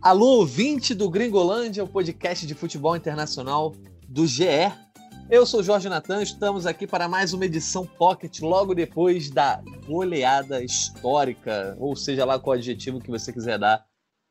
Alô, 0.00 0.38
ouvinte 0.38 0.94
do 0.94 1.10
Gringolândia, 1.10 1.84
o 1.84 1.86
podcast 1.86 2.46
de 2.46 2.54
futebol 2.54 2.96
internacional 2.96 3.74
do 4.08 4.26
GE. 4.26 4.72
Eu 5.28 5.44
sou 5.44 5.62
Jorge 5.62 5.86
Natan, 5.90 6.22
estamos 6.22 6.64
aqui 6.64 6.86
para 6.86 7.06
mais 7.06 7.34
uma 7.34 7.44
edição 7.44 7.84
Pocket, 7.84 8.40
logo 8.40 8.74
depois 8.74 9.28
da 9.28 9.62
goleada 9.86 10.64
histórica, 10.64 11.76
ou 11.78 11.94
seja 11.94 12.24
lá 12.24 12.38
qual 12.38 12.54
adjetivo 12.54 13.00
que 13.00 13.10
você 13.10 13.30
quiser 13.30 13.58
dar, 13.58 13.84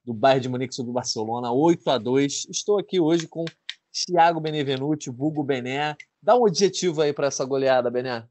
do 0.04 0.16
Bayern 0.16 0.42
de 0.42 0.50
Munique 0.50 0.74
sobre 0.74 0.90
o 0.90 0.96
Barcelona, 0.96 1.52
8 1.52 1.90
a 1.92 1.98
2 2.00 2.48
Estou 2.50 2.80
aqui 2.80 3.00
hoje 3.00 3.28
com 3.28 3.46
Thiago 3.94 4.40
Benevenuti, 4.40 5.12
Bugo 5.12 5.44
Bené. 5.44 5.96
Dá 6.24 6.36
um 6.36 6.48
adjetivo 6.48 7.04
aí 7.04 7.14
para 7.14 7.28
essa 7.28 7.46
goleada, 7.46 7.92
Bené. 7.92 8.26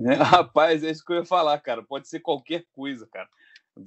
É, 0.00 0.14
rapaz, 0.22 0.82
é 0.82 0.90
isso 0.90 1.04
que 1.04 1.12
eu 1.12 1.16
ia 1.16 1.24
falar, 1.24 1.58
cara. 1.60 1.82
Pode 1.82 2.08
ser 2.08 2.20
qualquer 2.20 2.64
coisa, 2.72 3.06
cara. 3.06 3.28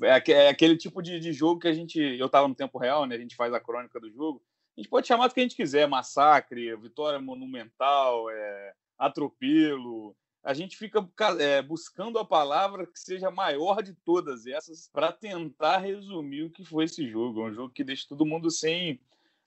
É, 0.04 0.32
é 0.32 0.50
aquele 0.50 0.78
tipo 0.78 1.02
de, 1.02 1.20
de, 1.20 1.34
jogo 1.34 1.60
que 1.60 1.68
a 1.68 1.74
gente. 1.74 2.00
Eu 2.00 2.28
estava 2.28 2.48
no 2.48 2.56
tempo 2.56 2.78
real, 2.78 3.06
né? 3.06 3.16
A 3.16 3.20
gente 3.20 3.36
faz 3.36 3.54
a 3.54 3.60
crônica 3.60 4.00
do 4.00 4.10
jogo. 4.12 4.42
A 4.78 4.82
gente 4.82 4.90
pode 4.90 5.08
chamar 5.08 5.28
do 5.28 5.34
que 5.34 5.40
a 5.40 5.44
gente 5.44 5.56
quiser: 5.56 5.88
massacre, 5.88 6.76
vitória 6.78 7.20
monumental, 7.20 8.30
é, 8.30 8.74
atropelo. 8.98 10.16
A 10.44 10.54
gente 10.54 10.76
fica 10.76 11.08
é, 11.40 11.62
buscando 11.62 12.20
a 12.20 12.26
palavra 12.26 12.86
que 12.86 13.00
seja 13.00 13.32
maior 13.32 13.82
de 13.82 13.94
todas 13.94 14.46
essas 14.46 14.90
para 14.92 15.10
tentar 15.10 15.78
resumir 15.78 16.44
o 16.44 16.50
que 16.50 16.66
foi 16.66 16.84
esse 16.84 17.08
jogo. 17.08 17.42
É 17.42 17.50
um 17.50 17.54
jogo 17.54 17.74
que 17.74 17.84
deixa 17.84 18.08
todo 18.10 18.26
mundo 18.26 18.52
sem 18.52 19.00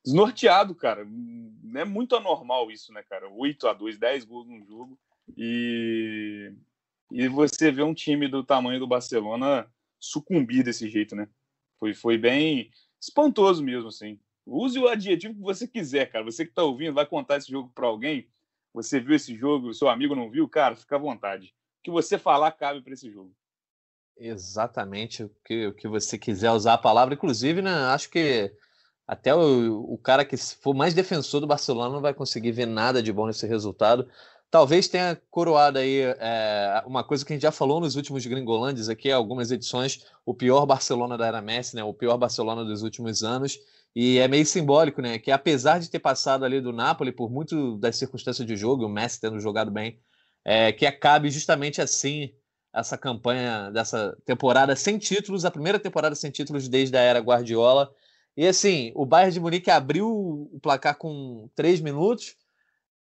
desnorteado, 0.02 0.74
cara. 0.74 1.02
É 1.02 1.84
muito 1.84 2.16
anormal 2.16 2.70
isso, 2.70 2.92
né, 2.94 3.02
cara? 3.02 3.28
8 3.28 3.69
a 3.69 3.74
2 3.74 3.98
10 3.98 4.24
gols 4.24 4.46
num 4.46 4.64
jogo. 4.64 4.98
E, 5.36 6.52
e 7.10 7.28
você 7.28 7.70
vê 7.70 7.82
um 7.82 7.94
time 7.94 8.28
do 8.28 8.44
tamanho 8.44 8.78
do 8.78 8.86
Barcelona 8.86 9.66
sucumbir 9.98 10.62
desse 10.62 10.88
jeito, 10.88 11.16
né? 11.16 11.28
Foi, 11.78 11.94
foi 11.94 12.18
bem 12.18 12.70
espantoso 13.00 13.62
mesmo, 13.62 13.88
assim. 13.88 14.18
Use 14.46 14.78
o 14.78 14.88
adjetivo 14.88 15.34
que 15.34 15.41
você 15.41 15.66
quiser, 15.66 16.10
cara. 16.10 16.24
Você 16.24 16.44
que 16.44 16.52
está 16.52 16.62
ouvindo, 16.62 16.94
vai 16.94 17.06
contar 17.06 17.36
esse 17.38 17.50
jogo 17.50 17.70
para 17.74 17.86
alguém. 17.86 18.28
Você 18.72 19.00
viu 19.00 19.16
esse 19.16 19.34
jogo, 19.34 19.74
seu 19.74 19.88
amigo 19.88 20.14
não 20.14 20.30
viu, 20.30 20.48
cara, 20.48 20.77
fica 20.77 20.96
à 20.96 20.98
vontade. 20.98 21.55
O 21.80 21.83
que 21.84 21.90
você 21.90 22.18
falar 22.18 22.52
cabe 22.52 22.83
para 22.83 22.92
esse 22.92 23.11
jogo. 23.11 23.34
Exatamente 24.18 25.24
o 25.24 25.30
que, 25.44 25.66
o 25.66 25.74
que 25.74 25.88
você 25.88 26.18
quiser 26.18 26.50
usar 26.52 26.74
a 26.74 26.78
palavra. 26.78 27.14
Inclusive, 27.14 27.61
né, 27.61 27.70
acho 27.70 28.08
que 28.11 28.52
até 29.06 29.34
o, 29.34 29.92
o 29.92 29.98
cara 29.98 30.24
que 30.24 30.36
for 30.36 30.74
mais 30.74 30.94
defensor 30.94 31.40
do 31.40 31.46
Barcelona 31.46 31.94
não 31.94 32.00
vai 32.00 32.14
conseguir 32.14 32.52
ver 32.52 32.66
nada 32.66 33.02
de 33.02 33.12
bom 33.12 33.27
nesse 33.27 33.46
resultado. 33.46 34.08
Talvez 34.56 34.88
tenha 34.88 35.20
coroado 35.30 35.78
aí 35.78 36.00
é, 36.00 36.82
uma 36.86 37.04
coisa 37.04 37.22
que 37.22 37.30
a 37.30 37.36
gente 37.36 37.42
já 37.42 37.52
falou 37.52 37.78
nos 37.78 37.94
últimos 37.94 38.24
Gringolandes 38.24 38.88
aqui, 38.88 39.12
algumas 39.12 39.50
edições, 39.50 40.06
o 40.24 40.32
pior 40.32 40.64
Barcelona 40.64 41.18
da 41.18 41.26
era 41.26 41.42
Messi, 41.42 41.76
né? 41.76 41.84
O 41.84 41.92
pior 41.92 42.16
Barcelona 42.16 42.64
dos 42.64 42.82
últimos 42.82 43.22
anos. 43.22 43.58
E 43.94 44.18
é 44.18 44.27
meio 44.27 44.46
simbólico, 44.46 45.02
né? 45.02 45.18
Que 45.18 45.30
apesar 45.30 45.78
de 45.78 45.90
ter 45.90 45.98
passado 45.98 46.42
ali 46.42 46.58
do 46.58 46.72
Napoli 46.72 47.12
por 47.12 47.30
muito 47.30 47.77
das 47.77 47.96
circunstâncias 47.96 48.48
de 48.48 48.56
jogo, 48.56 48.86
o 48.86 48.88
Messi 48.88 49.20
tendo 49.20 49.38
jogado 49.38 49.70
bem, 49.70 50.00
é, 50.42 50.72
que 50.72 50.86
acabe 50.86 51.28
justamente 51.28 51.82
assim 51.82 52.32
essa 52.74 52.96
campanha 52.96 53.70
dessa 53.70 54.16
temporada 54.24 54.74
sem 54.74 54.96
títulos, 54.96 55.44
a 55.44 55.50
primeira 55.50 55.78
temporada 55.78 56.14
sem 56.14 56.30
títulos 56.30 56.66
desde 56.66 56.96
a 56.96 57.00
era 57.02 57.20
Guardiola. 57.20 57.92
E 58.34 58.46
assim, 58.46 58.90
o 58.94 59.04
Bayern 59.04 59.34
de 59.34 59.40
Munique 59.40 59.70
abriu 59.70 60.08
o 60.08 60.58
placar 60.62 60.96
com 60.96 61.50
três 61.54 61.78
minutos 61.78 62.36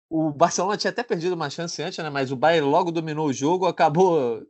o 0.08 0.30
Barcelona 0.30 0.76
tinha 0.76 0.90
até 0.90 1.02
perdido 1.02 1.34
uma 1.34 1.50
chance 1.50 1.82
antes, 1.82 1.98
né? 1.98 2.08
Mas 2.08 2.30
o 2.30 2.36
Bayern 2.36 2.68
logo 2.68 2.92
dominou 2.92 3.26
o 3.26 3.32
jogo, 3.32 3.66
acabou 3.66 4.42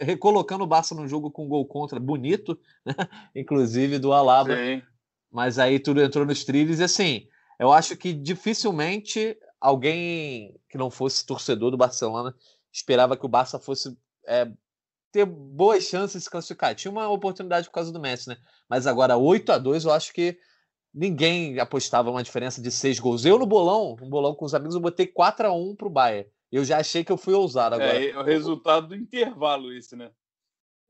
recolocando 0.00 0.64
o 0.64 0.66
Barça 0.66 0.94
no 0.94 1.06
jogo 1.06 1.30
com 1.30 1.44
um 1.44 1.48
gol 1.48 1.66
contra 1.66 2.00
bonito, 2.00 2.58
né? 2.84 2.94
inclusive 3.34 3.98
do 3.98 4.12
Alaba. 4.12 4.56
Sim. 4.56 4.82
Mas 5.30 5.58
aí 5.58 5.78
tudo 5.78 6.02
entrou 6.02 6.24
nos 6.24 6.44
trilhos 6.44 6.78
e 6.78 6.84
assim, 6.84 7.26
eu 7.58 7.72
acho 7.72 7.96
que 7.96 8.12
dificilmente 8.12 9.36
alguém 9.60 10.58
que 10.68 10.78
não 10.78 10.90
fosse 10.90 11.24
torcedor 11.24 11.70
do 11.70 11.76
Barcelona 11.76 12.34
esperava 12.72 13.16
que 13.16 13.24
o 13.24 13.28
Barça 13.28 13.58
fosse 13.58 13.96
é, 14.26 14.50
ter 15.10 15.26
boas 15.26 15.84
chances 15.84 16.18
de 16.18 16.24
se 16.24 16.30
classificar. 16.30 16.74
Tinha 16.74 16.90
uma 16.90 17.08
oportunidade 17.08 17.66
por 17.68 17.74
causa 17.74 17.92
do 17.92 18.00
Messi, 18.00 18.30
né? 18.30 18.38
Mas 18.68 18.86
agora 18.86 19.16
8 19.16 19.52
a 19.52 19.58
2 19.58 19.84
eu 19.84 19.92
acho 19.92 20.12
que 20.12 20.38
ninguém 20.92 21.58
apostava 21.58 22.10
uma 22.10 22.22
diferença 22.22 22.60
de 22.60 22.70
seis 22.70 22.98
gols. 22.98 23.24
Eu 23.24 23.38
no 23.38 23.46
bolão, 23.46 23.96
um 24.00 24.08
bolão 24.08 24.34
com 24.34 24.44
os 24.44 24.54
amigos, 24.54 24.74
eu 24.74 24.80
botei 24.80 25.06
4 25.06 25.46
a 25.46 25.52
1 25.52 25.76
pro 25.76 25.90
Bayern. 25.90 26.28
Eu 26.50 26.64
já 26.64 26.78
achei 26.78 27.02
que 27.02 27.10
eu 27.10 27.16
fui 27.16 27.32
ousado 27.32 27.76
agora. 27.76 28.04
É, 28.04 28.10
é 28.10 28.18
o 28.18 28.22
resultado 28.22 28.88
do 28.88 28.96
intervalo 28.96 29.72
esse, 29.72 29.96
né? 29.96 30.10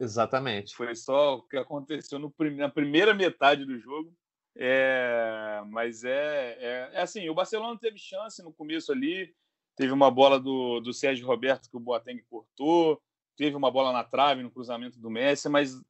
Exatamente. 0.00 0.74
Foi 0.74 0.94
só 0.96 1.36
o 1.36 1.42
que 1.42 1.56
aconteceu 1.56 2.18
no, 2.18 2.34
na 2.56 2.68
primeira 2.68 3.14
metade 3.14 3.64
do 3.64 3.78
jogo. 3.78 4.12
É, 4.56 5.62
mas 5.68 6.04
é, 6.04 6.56
é, 6.58 6.90
é, 6.92 7.00
assim, 7.00 7.28
o 7.28 7.34
Barcelona 7.34 7.78
teve 7.78 7.98
chance 7.98 8.42
no 8.42 8.52
começo 8.52 8.92
ali, 8.92 9.32
teve 9.76 9.92
uma 9.92 10.10
bola 10.10 10.38
do, 10.38 10.80
do 10.80 10.92
Sérgio 10.92 11.26
Roberto 11.26 11.70
que 11.70 11.76
o 11.76 11.80
Boateng 11.80 12.22
cortou, 12.28 13.00
teve 13.36 13.56
uma 13.56 13.70
bola 13.70 13.92
na 13.92 14.04
trave 14.04 14.42
no 14.42 14.50
cruzamento 14.50 14.98
do 14.98 15.08
Messi, 15.08 15.48
mas 15.48 15.80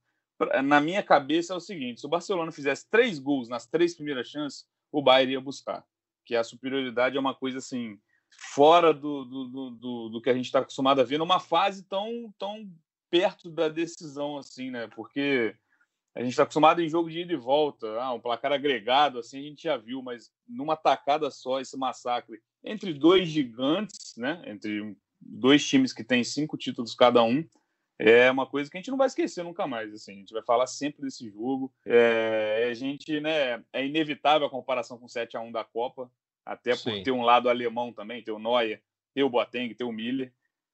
na 0.62 0.80
minha 0.80 1.02
cabeça 1.02 1.52
é 1.52 1.56
o 1.56 1.60
seguinte: 1.60 2.00
se 2.00 2.06
o 2.06 2.10
Barcelona 2.10 2.52
fizesse 2.52 2.88
três 2.90 3.18
gols 3.18 3.48
nas 3.48 3.66
três 3.66 3.94
primeiras 3.94 4.28
chances, 4.28 4.66
o 4.90 5.02
Bayern 5.02 5.32
ia 5.32 5.40
buscar. 5.40 5.84
Que 6.24 6.36
a 6.36 6.44
superioridade 6.44 7.16
é 7.16 7.20
uma 7.20 7.34
coisa 7.34 7.58
assim 7.58 7.98
fora 8.54 8.94
do, 8.94 9.24
do, 9.24 9.70
do, 9.70 10.08
do 10.08 10.22
que 10.22 10.30
a 10.30 10.34
gente 10.34 10.46
está 10.46 10.60
acostumado 10.60 11.00
a 11.00 11.04
ver 11.04 11.18
numa 11.18 11.38
fase 11.38 11.84
tão, 11.84 12.32
tão 12.38 12.70
perto 13.10 13.50
da 13.50 13.68
decisão 13.68 14.38
assim, 14.38 14.70
né? 14.70 14.88
Porque 14.94 15.54
a 16.14 16.20
gente 16.20 16.30
está 16.30 16.42
acostumado 16.42 16.80
em 16.80 16.88
jogo 16.88 17.10
de 17.10 17.20
ida 17.20 17.32
e 17.32 17.36
volta, 17.36 17.86
ah, 18.00 18.12
um 18.12 18.20
placar 18.20 18.52
agregado, 18.52 19.18
assim 19.18 19.38
a 19.38 19.42
gente 19.42 19.62
já 19.62 19.76
viu, 19.76 20.02
mas 20.02 20.30
numa 20.46 20.76
tacada 20.76 21.30
só 21.30 21.60
esse 21.60 21.76
massacre 21.76 22.40
entre 22.64 22.92
dois 22.94 23.28
gigantes, 23.28 24.14
né? 24.16 24.42
Entre 24.46 24.96
dois 25.20 25.66
times 25.66 25.92
que 25.92 26.04
têm 26.04 26.24
cinco 26.24 26.56
títulos 26.56 26.94
cada 26.94 27.22
um, 27.22 27.44
é 27.98 28.30
uma 28.30 28.46
coisa 28.46 28.70
que 28.70 28.76
a 28.76 28.80
gente 28.80 28.90
não 28.90 28.98
vai 28.98 29.06
esquecer 29.06 29.44
nunca 29.44 29.66
mais. 29.66 29.92
Assim, 29.92 30.12
a 30.12 30.16
gente 30.16 30.32
vai 30.32 30.42
falar 30.42 30.66
sempre 30.66 31.02
desse 31.02 31.28
jogo. 31.30 31.72
É, 31.84 32.68
a 32.70 32.74
gente, 32.74 33.20
né, 33.20 33.62
é 33.72 33.84
inevitável 33.84 34.46
a 34.46 34.50
comparação 34.50 34.98
com 34.98 35.06
o 35.06 35.08
7 35.08 35.36
a 35.36 35.40
1 35.40 35.52
da 35.52 35.64
Copa, 35.64 36.10
até 36.44 36.72
por 36.72 36.92
Sim. 36.92 37.02
ter 37.02 37.12
um 37.12 37.22
lado 37.22 37.48
alemão 37.48 37.92
também, 37.92 38.22
ter 38.22 38.32
o 38.32 38.38
Neuer, 38.38 38.82
ter 39.14 39.22
o 39.22 39.30
Boateng, 39.30 39.74
ter 39.74 39.84
o 39.84 39.92
Miller. 39.92 40.32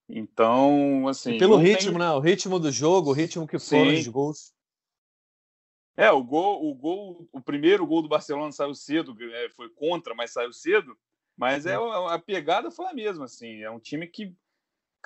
Então, 0.09 1.07
assim. 1.07 1.35
E 1.35 1.37
pelo 1.37 1.57
ritmo, 1.57 1.91
tem... 1.91 1.99
né? 1.99 2.11
O 2.11 2.19
ritmo 2.19 2.59
do 2.59 2.71
jogo, 2.71 3.11
o 3.11 3.13
ritmo 3.13 3.47
que 3.47 3.59
foram 3.59 3.91
Sim. 3.91 3.99
os 3.99 4.07
gols. 4.07 4.53
É, 5.95 6.09
o 6.11 6.23
gol, 6.23 6.65
o 6.65 6.73
gol, 6.73 7.27
o 7.31 7.41
primeiro 7.41 7.85
gol 7.85 8.01
do 8.01 8.07
Barcelona 8.07 8.51
saiu 8.51 8.73
cedo, 8.73 9.15
é, 9.21 9.49
foi 9.49 9.69
contra, 9.69 10.15
mas 10.15 10.31
saiu 10.31 10.51
cedo. 10.53 10.97
Mas 11.37 11.65
é 11.65 11.77
uhum. 11.77 12.07
a 12.07 12.17
pegada 12.17 12.71
foi 12.71 12.87
a 12.87 12.93
mesma, 12.93 13.25
assim. 13.25 13.61
É 13.61 13.69
um 13.69 13.79
time 13.79 14.07
que 14.07 14.33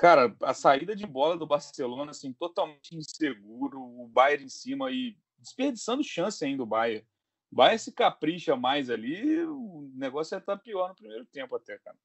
Cara, 0.04 0.36
a 0.42 0.54
saída 0.54 0.94
de 0.94 1.08
bola 1.08 1.38
do 1.38 1.48
Barcelona, 1.48 2.12
assim, 2.12 2.34
totalmente 2.34 2.94
inseguro, 2.94 3.80
o 3.80 4.06
Bayern 4.06 4.44
em 4.44 4.50
cima 4.50 4.92
e 4.92 5.16
desperdiçando 5.40 6.04
chance 6.04 6.44
ainda 6.44 6.62
o 6.62 6.66
Bayern. 6.66 7.08
O 7.50 7.56
Bayern 7.56 7.80
se 7.80 7.90
capricha 7.94 8.54
mais 8.58 8.90
ali, 8.90 9.46
o 9.46 9.90
negócio 9.96 10.36
é 10.36 10.40
estar 10.40 10.58
tá 10.58 10.62
pior 10.62 10.90
no 10.90 10.96
primeiro 10.96 11.26
tempo 11.28 11.56
até, 11.56 11.78
cara. 11.78 11.96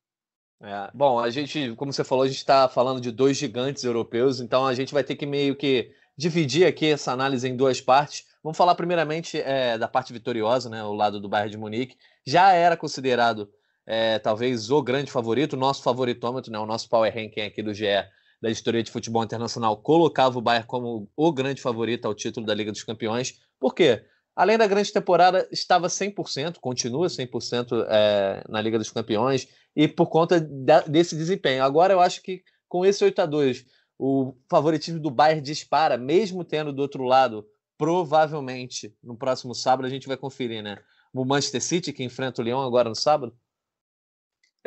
É, 0.62 0.92
bom, 0.94 1.19
a 1.19 1.28
gente, 1.28 1.75
como 1.75 1.92
você 1.92 2.04
falou, 2.04 2.22
a 2.22 2.28
gente 2.28 2.37
está 2.37 2.69
falando 2.69 3.00
de 3.00 3.10
dois 3.10 3.37
gigantes 3.37 3.82
europeus, 3.82 4.38
então 4.38 4.64
a 4.64 4.75
gente 4.75 4.94
vai 4.94 5.03
ter 5.03 5.16
que 5.16 5.26
meio 5.26 5.56
que 5.56 5.92
dividir 6.16 6.69
aqui 6.69 6.87
essa 6.87 7.10
análise 7.10 7.48
em 7.48 7.56
duas 7.56 7.81
partes. 7.81 8.28
Vamos 8.44 8.56
falar 8.56 8.76
primeiramente 8.76 9.41
é, 9.41 9.76
da 9.76 9.88
parte 9.88 10.12
vitoriosa, 10.12 10.70
né, 10.70 10.84
o 10.84 10.92
lado 10.92 11.19
do 11.19 11.28
Bayern 11.28 11.50
de 11.50 11.58
Munique. 11.58 11.97
Já 12.25 12.53
era 12.53 12.76
considerado 12.76 13.53
é, 13.91 14.19
talvez 14.19 14.71
o 14.71 14.82
grande 14.82 15.10
favorito, 15.10 15.54
o 15.54 15.59
nosso 15.59 15.82
favoritômetro, 15.82 16.53
né, 16.53 16.59
o 16.59 16.66
nosso 16.66 16.91
power 16.91 17.10
ranking 17.12 17.41
aqui 17.41 17.62
do 17.62 17.72
GE, 17.72 17.87
da 18.41 18.50
editoria 18.50 18.82
de 18.82 18.91
futebol 18.91 19.25
internacional, 19.25 19.78
colocava 19.78 20.38
o 20.38 20.43
Bayern 20.43 20.67
como 20.67 21.11
o 21.17 21.32
grande 21.32 21.62
favorito 21.62 22.05
ao 22.05 22.14
título 22.14 22.44
da 22.44 22.55
Liga 22.55 22.70
dos 22.70 22.85
Campeões. 22.85 23.40
Por 23.58 23.75
quê? 23.75 24.05
Além 24.37 24.58
da 24.58 24.67
grande 24.67 24.93
temporada, 24.93 25.49
estava 25.50 25.88
100%, 25.88 26.58
continua 26.61 27.06
100% 27.06 27.87
é, 27.88 28.44
na 28.46 28.61
Liga 28.61 28.79
dos 28.79 28.90
Campeões, 28.90 29.49
e 29.75 29.88
por 29.88 30.08
conta 30.08 30.38
da, 30.38 30.82
desse 30.82 31.17
desempenho. 31.17 31.64
Agora 31.64 31.94
eu 31.94 32.00
acho 32.00 32.23
que 32.23 32.43
com 32.69 32.85
esse 32.85 33.02
8 33.02 33.23
a 33.23 33.26
2 33.26 33.64
o 33.99 34.35
favoritismo 34.50 35.00
do 35.00 35.11
Bayern 35.11 35.40
dispara, 35.40 35.96
mesmo 35.96 36.44
tendo 36.44 36.75
do 36.75 36.82
outro 36.82 37.05
lado, 37.05 37.44
provavelmente, 37.79 38.94
no 39.02 39.17
próximo 39.17 39.55
sábado, 39.55 39.87
a 39.87 39.88
gente 39.88 40.06
vai 40.06 40.17
conferir, 40.17 40.62
né? 40.62 40.79
O 41.12 41.25
Manchester 41.25 41.62
City, 41.62 41.93
que 41.93 42.05
enfrenta 42.05 42.43
o 42.43 42.44
Lyon 42.44 42.61
agora 42.61 42.88
no 42.88 42.94
sábado, 42.94 43.35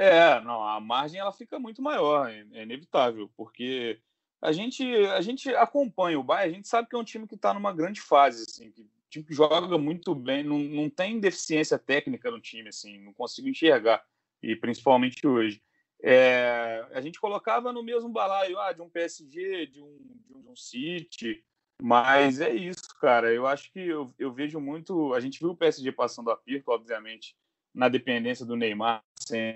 é, 0.01 0.42
não, 0.42 0.63
a 0.63 0.80
margem 0.80 1.19
ela 1.19 1.31
fica 1.31 1.59
muito 1.59 1.81
maior, 1.81 2.30
é, 2.30 2.63
inevitável, 2.63 3.31
porque 3.38 4.01
a 4.42 4.51
gente 4.51 4.83
a 5.07 5.21
gente 5.21 5.53
acompanha 5.56 6.19
o 6.19 6.24
Bayern, 6.24 6.53
a 6.53 6.56
gente 6.56 6.68
sabe 6.68 6.89
que 6.89 6.95
é 6.95 7.00
um 7.00 7.03
time 7.03 7.27
que 7.27 7.36
está 7.36 7.53
numa 7.53 7.71
grande 7.71 8.01
fase, 8.01 8.44
assim, 8.48 8.71
que 8.71 8.86
tipo, 9.09 9.31
joga 9.33 9.77
muito 9.77 10.15
bem, 10.15 10.44
não, 10.44 10.57
não 10.57 10.89
tem 10.89 11.19
deficiência 11.19 11.77
técnica 11.77 12.31
no 12.31 12.42
time, 12.42 12.69
assim, 12.69 12.98
não 13.00 13.13
consigo 13.13 13.48
enxergar, 13.48 14.03
e 14.42 14.56
principalmente 14.56 15.27
hoje. 15.27 15.62
é, 16.01 16.83
a 16.94 17.01
gente 17.01 17.19
colocava 17.19 17.71
no 17.71 17.83
mesmo 17.83 18.09
balaio 18.09 18.59
ah, 18.59 18.74
de 18.74 18.81
um 18.81 18.89
PSG, 18.89 19.68
de 19.68 19.81
um, 19.81 20.00
de 20.42 20.50
um 20.50 20.56
City, 20.56 21.44
mas 21.81 22.39
é 22.39 22.54
isso, 22.54 22.95
cara. 23.00 23.33
Eu 23.33 23.47
acho 23.47 23.71
que 23.71 23.80
eu, 23.80 24.13
eu 24.19 24.31
vejo 24.31 24.59
muito. 24.59 25.13
A 25.15 25.19
gente 25.19 25.39
viu 25.39 25.50
o 25.50 25.57
PSG 25.57 25.92
passando 25.92 26.30
a 26.30 26.33
aperto, 26.33 26.71
obviamente, 26.71 27.36
na 27.73 27.89
dependência 27.89 28.45
do 28.45 28.56
Neymar, 28.56 29.03
sem, 29.19 29.56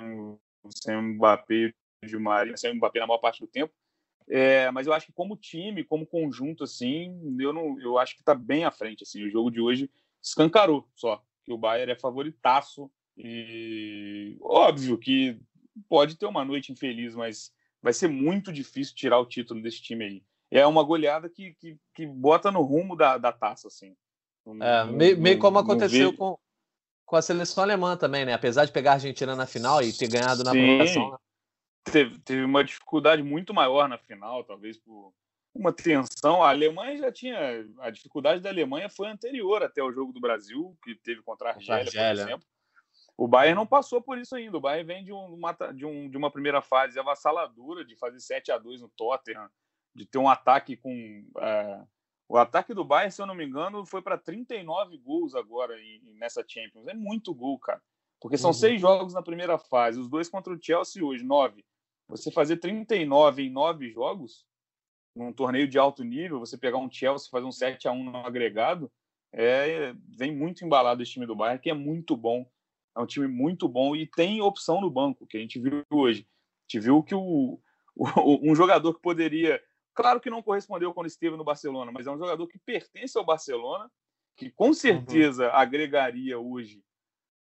sem 0.69 0.95
o 0.95 1.01
Mbappé, 1.01 1.73
de 2.03 2.17
Maria, 2.17 2.55
sem 2.57 2.71
o 2.71 2.75
Mbappé 2.75 2.99
na 2.99 3.07
maior 3.07 3.19
parte 3.19 3.39
do 3.39 3.47
tempo. 3.47 3.73
É, 4.27 4.71
mas 4.71 4.87
eu 4.87 4.93
acho 4.93 5.05
que 5.07 5.13
como 5.13 5.37
time, 5.37 5.83
como 5.83 6.05
conjunto, 6.05 6.63
assim, 6.63 7.37
eu 7.39 7.53
não, 7.53 7.79
eu 7.79 7.97
acho 7.97 8.15
que 8.15 8.21
está 8.21 8.33
bem 8.33 8.65
à 8.65 8.71
frente. 8.71 9.03
Assim, 9.03 9.23
o 9.23 9.29
jogo 9.29 9.51
de 9.51 9.61
hoje 9.61 9.89
escancarou 10.21 10.87
só 10.95 11.23
que 11.43 11.53
o 11.53 11.57
Bayern 11.57 11.91
é 11.91 11.95
favoritaço 11.95 12.89
e 13.15 14.35
óbvio 14.41 14.97
que 14.97 15.39
pode 15.87 16.17
ter 16.17 16.25
uma 16.25 16.43
noite 16.43 16.71
infeliz, 16.71 17.15
mas 17.15 17.53
vai 17.81 17.93
ser 17.93 18.07
muito 18.07 18.51
difícil 18.51 18.95
tirar 18.95 19.19
o 19.19 19.27
título 19.27 19.61
desse 19.61 19.81
time 19.81 20.05
aí. 20.05 20.23
É 20.49 20.65
uma 20.65 20.83
goleada 20.83 21.29
que, 21.29 21.53
que, 21.55 21.77
que 21.93 22.07
bota 22.07 22.51
no 22.51 22.61
rumo 22.61 22.95
da, 22.95 23.17
da 23.17 23.31
taça, 23.31 23.67
assim. 23.67 23.95
É, 24.61 24.85
meio, 24.85 25.19
meio 25.19 25.39
como 25.39 25.59
aconteceu 25.59 26.15
com, 26.15 26.37
com 27.05 27.15
a 27.15 27.21
seleção 27.21 27.63
alemã 27.63 27.95
também, 27.95 28.25
né? 28.25 28.33
Apesar 28.33 28.65
de 28.65 28.71
pegar 28.71 28.91
a 28.91 28.93
Argentina 28.95 29.35
na 29.35 29.45
final 29.45 29.81
e 29.81 29.93
ter 29.93 30.09
ganhado 30.09 30.43
na 30.43 30.51
prorrogação. 30.51 31.11
Né? 31.11 31.17
Teve, 31.83 32.19
teve 32.19 32.43
uma 32.43 32.63
dificuldade 32.63 33.21
muito 33.21 33.53
maior 33.53 33.87
na 33.87 33.97
final, 33.97 34.43
talvez 34.43 34.77
por 34.77 35.13
uma 35.53 35.71
tensão. 35.71 36.43
A 36.43 36.49
Alemanha 36.49 36.97
já 36.97 37.11
tinha. 37.11 37.65
A 37.79 37.89
dificuldade 37.89 38.41
da 38.41 38.49
Alemanha 38.49 38.89
foi 38.89 39.07
anterior 39.07 39.63
até 39.63 39.81
o 39.81 39.91
jogo 39.91 40.11
do 40.11 40.19
Brasil, 40.19 40.77
que 40.83 40.95
teve 40.95 41.21
contra 41.21 41.49
a 41.49 41.53
Argélia, 41.53 41.83
Argélia. 41.83 42.23
por 42.23 42.29
exemplo. 42.29 42.47
O 43.17 43.27
Bayern 43.27 43.55
não 43.55 43.65
passou 43.65 44.01
por 44.01 44.17
isso 44.17 44.35
ainda. 44.35 44.57
O 44.57 44.61
Bayern 44.61 44.85
vem 44.85 45.03
de 45.05 45.13
uma, 45.13 45.53
de, 45.73 45.85
um, 45.85 46.09
de 46.09 46.17
uma 46.17 46.29
primeira 46.29 46.61
fase 46.61 46.99
avassaladora, 46.99 47.85
de 47.85 47.95
fazer 47.95 48.19
7 48.19 48.51
a 48.51 48.57
2 48.57 48.81
no 48.81 48.89
Tottenham, 48.89 49.47
de 49.93 50.05
ter 50.05 50.17
um 50.17 50.27
ataque 50.27 50.75
com. 50.75 51.25
É, 51.39 51.81
o 52.27 52.37
ataque 52.37 52.73
do 52.73 52.83
Bayern, 52.83 53.11
se 53.11 53.21
eu 53.21 53.25
não 53.25 53.35
me 53.35 53.45
engano, 53.45 53.85
foi 53.85 54.01
para 54.01 54.17
39 54.17 54.97
gols 54.97 55.35
agora 55.35 55.79
em, 55.79 56.01
nessa 56.15 56.43
Champions. 56.47 56.87
É 56.87 56.93
muito 56.93 57.33
gol, 57.33 57.59
cara. 57.59 57.81
Porque 58.19 58.37
são 58.37 58.49
uhum. 58.49 58.53
seis 58.53 58.81
jogos 58.81 59.13
na 59.13 59.21
primeira 59.21 59.57
fase, 59.57 59.99
os 59.99 60.09
dois 60.09 60.29
contra 60.29 60.53
o 60.53 60.59
Chelsea 60.61 61.03
hoje, 61.03 61.23
nove. 61.23 61.63
Você 62.07 62.31
fazer 62.31 62.57
39 62.57 63.43
em 63.43 63.49
nove 63.49 63.89
jogos, 63.89 64.45
num 65.15 65.31
torneio 65.31 65.67
de 65.67 65.77
alto 65.77 66.03
nível, 66.03 66.39
você 66.39 66.57
pegar 66.57 66.77
um 66.77 66.91
Chelsea, 66.91 67.29
fazer 67.29 67.45
um 67.45 67.51
7 67.51 67.87
a 67.87 67.91
1 67.91 68.03
no 68.03 68.17
agregado, 68.17 68.91
é, 69.31 69.93
vem 70.17 70.35
muito 70.35 70.65
embalado 70.65 71.03
esse 71.03 71.11
time 71.11 71.25
do 71.25 71.35
Bayern, 71.35 71.61
que 71.61 71.69
é 71.69 71.73
muito 71.73 72.15
bom. 72.15 72.49
É 72.95 73.01
um 73.01 73.05
time 73.05 73.27
muito 73.27 73.67
bom 73.67 73.95
e 73.95 74.07
tem 74.07 74.41
opção 74.41 74.79
no 74.79 74.89
banco, 74.89 75.27
que 75.27 75.37
a 75.37 75.39
gente 75.39 75.59
viu 75.59 75.83
hoje. 75.91 76.21
A 76.21 76.71
gente 76.71 76.83
viu 76.83 77.03
que 77.03 77.13
o, 77.13 77.59
o, 77.95 78.51
um 78.51 78.55
jogador 78.55 78.93
que 78.93 79.01
poderia. 79.01 79.61
Claro 79.95 80.19
que 80.19 80.29
não 80.29 80.43
correspondeu 80.43 80.93
quando 80.93 81.07
esteve 81.07 81.37
no 81.37 81.43
Barcelona, 81.43 81.91
mas 81.91 82.05
é 82.05 82.11
um 82.11 82.17
jogador 82.17 82.45
que 82.47 82.59
pertence 82.59 83.17
ao 83.17 83.25
Barcelona, 83.25 83.89
que 84.35 84.51
com 84.51 84.73
certeza 84.73 85.47
uhum. 85.47 85.55
agregaria 85.55 86.37
hoje, 86.37 86.83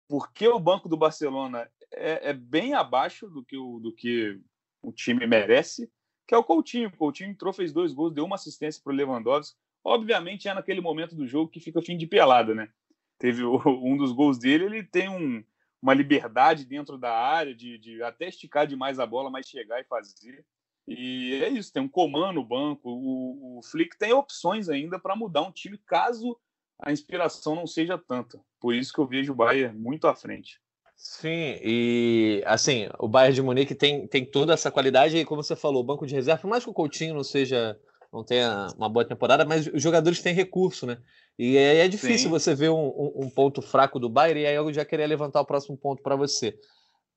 porque 0.07 0.45
o 0.47 0.59
banco 0.59 0.89
do 0.89 0.97
Barcelona 0.97 1.71
é, 1.93 2.29
é, 2.29 2.33
bem 2.33 2.73
abaixo 2.73 3.29
do 3.29 3.43
que, 3.43 3.57
o, 3.57 3.79
do 3.79 3.93
que 3.93 4.37
o 4.81 4.91
time 4.91 5.25
merece, 5.25 5.89
que 6.27 6.35
é 6.35 6.37
o 6.37 6.43
Coutinho. 6.43 6.89
O 6.89 6.97
Coutinho 6.97 7.29
entrou, 7.29 7.53
fez 7.53 7.71
dois 7.71 7.93
gols, 7.93 8.13
deu 8.13 8.25
uma 8.25 8.35
assistência 8.35 8.81
para 8.83 8.91
o 8.91 8.95
Lewandowski. 8.95 9.57
Obviamente 9.83 10.49
é 10.49 10.53
naquele 10.53 10.81
momento 10.81 11.15
do 11.15 11.25
jogo 11.25 11.49
que 11.49 11.59
fica 11.59 11.81
fim 11.81 11.97
de 11.97 12.05
pelada, 12.05 12.53
né? 12.53 12.69
Teve 13.17 13.43
o, 13.43 13.55
um 13.81 13.95
dos 13.95 14.11
gols 14.11 14.37
dele, 14.37 14.65
ele 14.65 14.83
tem 14.83 15.07
um, 15.07 15.43
uma 15.81 15.93
liberdade 15.93 16.65
dentro 16.65 16.97
da 16.97 17.13
área 17.13 17.55
de, 17.55 17.77
de 17.77 18.03
até 18.03 18.27
esticar 18.27 18.67
demais 18.67 18.99
a 18.99 19.05
bola, 19.05 19.29
mas 19.29 19.47
chegar 19.47 19.79
e 19.79 19.85
fazer. 19.85 20.45
E 20.87 21.41
é 21.43 21.49
isso, 21.49 21.73
tem 21.73 21.81
um 21.81 21.89
comando 21.89 22.35
no 22.35 22.45
banco. 22.45 22.89
O, 22.89 23.57
o 23.57 23.61
Flick 23.63 23.97
tem 23.97 24.13
opções 24.13 24.69
ainda 24.69 24.99
para 24.99 25.15
mudar 25.15 25.41
um 25.41 25.51
time 25.51 25.77
caso 25.77 26.37
a 26.79 26.91
inspiração 26.91 27.55
não 27.55 27.67
seja 27.67 27.97
tanta. 27.97 28.39
Por 28.59 28.73
isso 28.73 28.93
que 28.93 28.99
eu 28.99 29.07
vejo 29.07 29.31
o 29.31 29.35
Bayern 29.35 29.77
muito 29.77 30.07
à 30.07 30.15
frente. 30.15 30.59
Sim, 30.95 31.59
e 31.61 32.41
assim, 32.45 32.87
o 32.99 33.07
Bayern 33.07 33.35
de 33.35 33.41
Munique 33.41 33.75
tem, 33.75 34.07
tem 34.07 34.25
toda 34.25 34.53
essa 34.53 34.71
qualidade, 34.71 35.17
e 35.17 35.25
como 35.25 35.43
você 35.43 35.55
falou, 35.55 35.81
o 35.81 35.85
banco 35.85 36.05
de 36.05 36.15
reserva, 36.15 36.41
por 36.41 36.49
mais 36.49 36.63
que 36.63 36.69
o 36.69 36.73
Coutinho 36.73 37.13
não 37.13 37.23
seja, 37.23 37.77
não 38.13 38.23
tenha 38.23 38.67
uma 38.77 38.87
boa 38.87 39.05
temporada, 39.05 39.43
mas 39.43 39.67
os 39.67 39.83
jogadores 39.83 40.21
têm 40.21 40.33
recurso, 40.33 40.85
né? 40.85 40.97
E 41.37 41.57
aí 41.57 41.79
é 41.79 41.87
difícil 41.89 42.25
Sim. 42.25 42.29
você 42.29 42.55
ver 42.55 42.69
um, 42.69 42.87
um, 42.87 43.25
um, 43.25 43.29
ponto 43.29 43.61
fraco 43.61 43.99
do 43.99 44.09
Bayern, 44.09 44.41
e 44.41 44.45
aí 44.45 44.55
eu 44.55 44.71
já 44.71 44.85
queria 44.85 45.05
levantar 45.05 45.41
o 45.41 45.45
próximo 45.45 45.77
ponto 45.77 46.01
para 46.01 46.15
você. 46.15 46.57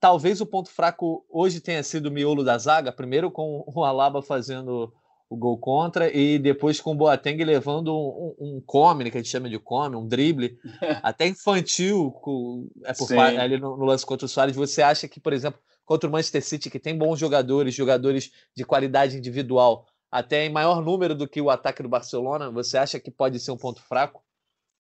Talvez 0.01 0.41
o 0.41 0.47
ponto 0.47 0.71
fraco 0.71 1.25
hoje 1.29 1.61
tenha 1.61 1.83
sido 1.83 2.07
o 2.07 2.13
miolo 2.13 2.45
da 2.45 2.57
zaga, 2.57 2.93
primeiro 2.93 3.31
com 3.31 3.65
o 3.67 3.83
Alaba 3.85 4.23
fazendo 4.23 4.93
o 5.31 5.37
gol 5.37 5.59
contra 5.59 6.11
e 6.11 6.39
depois 6.39 6.81
com 6.81 6.93
o 6.93 6.95
Boateng 6.95 7.45
levando 7.45 7.95
um, 7.95 8.35
um, 8.39 8.63
come, 8.65 9.05
né, 9.05 9.11
que 9.11 9.19
a 9.19 9.21
gente 9.21 9.31
chama 9.31 9.49
de 9.49 9.59
come, 9.59 9.95
um 9.95 10.09
drible, 10.09 10.59
até 11.03 11.27
infantil 11.27 12.11
com, 12.23 12.67
é 12.85 12.95
por 12.95 13.13
ali 13.13 13.59
no, 13.59 13.77
no, 13.77 13.85
lance 13.85 14.07
contra 14.07 14.25
o 14.25 14.29
Soares. 14.29 14.57
Você 14.57 14.81
acha 14.81 15.07
que, 15.07 15.21
por 15.21 15.35
exemplo, 15.35 15.61
contra 15.85 16.09
o 16.09 16.13
Manchester 16.13 16.43
City, 16.43 16.71
que 16.71 16.79
tem 16.79 16.97
bons 16.97 17.19
jogadores, 17.19 17.75
jogadores 17.75 18.31
de 18.57 18.65
qualidade 18.65 19.19
individual, 19.19 19.87
até 20.11 20.47
em 20.47 20.51
maior 20.51 20.83
número 20.83 21.15
do 21.15 21.29
que 21.29 21.41
o 21.41 21.51
ataque 21.51 21.83
do 21.83 21.89
Barcelona, 21.89 22.51
você 22.51 22.79
acha 22.79 22.99
que 22.99 23.11
pode 23.11 23.39
ser 23.39 23.51
um 23.51 23.57
ponto 23.57 23.83
fraco? 23.83 24.23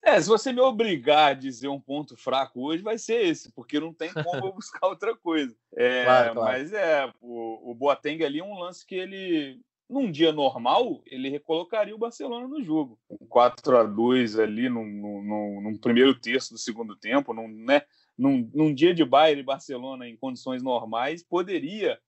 É, 0.03 0.21
se 0.21 0.29
você 0.29 0.53
me 0.53 0.61
obrigar 0.61 1.31
a 1.31 1.35
dizer 1.35 1.69
um 1.69 1.81
ponto 1.81 2.17
fraco 2.17 2.63
hoje, 2.63 2.83
vai 2.83 2.99
ser 2.99 3.27
esse, 3.27 3.53
porque 3.53 3.81
não 3.81 3.93
tem 3.93 4.13
como 4.13 4.47
eu 4.47 4.53
buscar 4.55 4.87
outra 4.87 5.17
coisa. 5.17 5.55
É, 5.77 6.05
claro, 6.05 6.35
claro. 6.35 6.53
Mas 6.53 6.73
é, 6.73 7.13
o, 7.21 7.71
o 7.71 7.75
Boateng 7.75 8.25
ali 8.25 8.39
é 8.39 8.45
um 8.45 8.59
lance 8.59 8.87
que 8.87 8.95
ele 8.95 9.61
num 9.89 10.11
dia 10.11 10.33
normal, 10.33 11.01
ele 11.07 11.31
recolocaria 11.31 11.95
o 11.95 11.99
Barcelona 11.99 12.47
no 12.47 12.63
jogo. 12.63 12.99
Um 13.09 13.27
4 13.27 13.79
a 13.79 13.85
2 13.85 14.39
ali 14.39 14.69
num, 14.69 14.85
num, 14.85 15.61
num 15.63 15.79
primeiro 15.79 16.15
terço 16.15 16.53
do 16.53 16.59
segundo 16.59 16.95
tempo, 16.95 17.33
num, 17.33 17.49
né, 17.49 17.83
num, 18.17 18.51
num 18.53 18.75
dia 18.75 18.93
de 18.93 19.05
Bayern 19.05 19.41
e 19.41 19.45
Barcelona 19.45 20.07
em 20.07 20.17
condições 20.17 20.63
normais, 20.63 21.23
poderia 21.23 21.99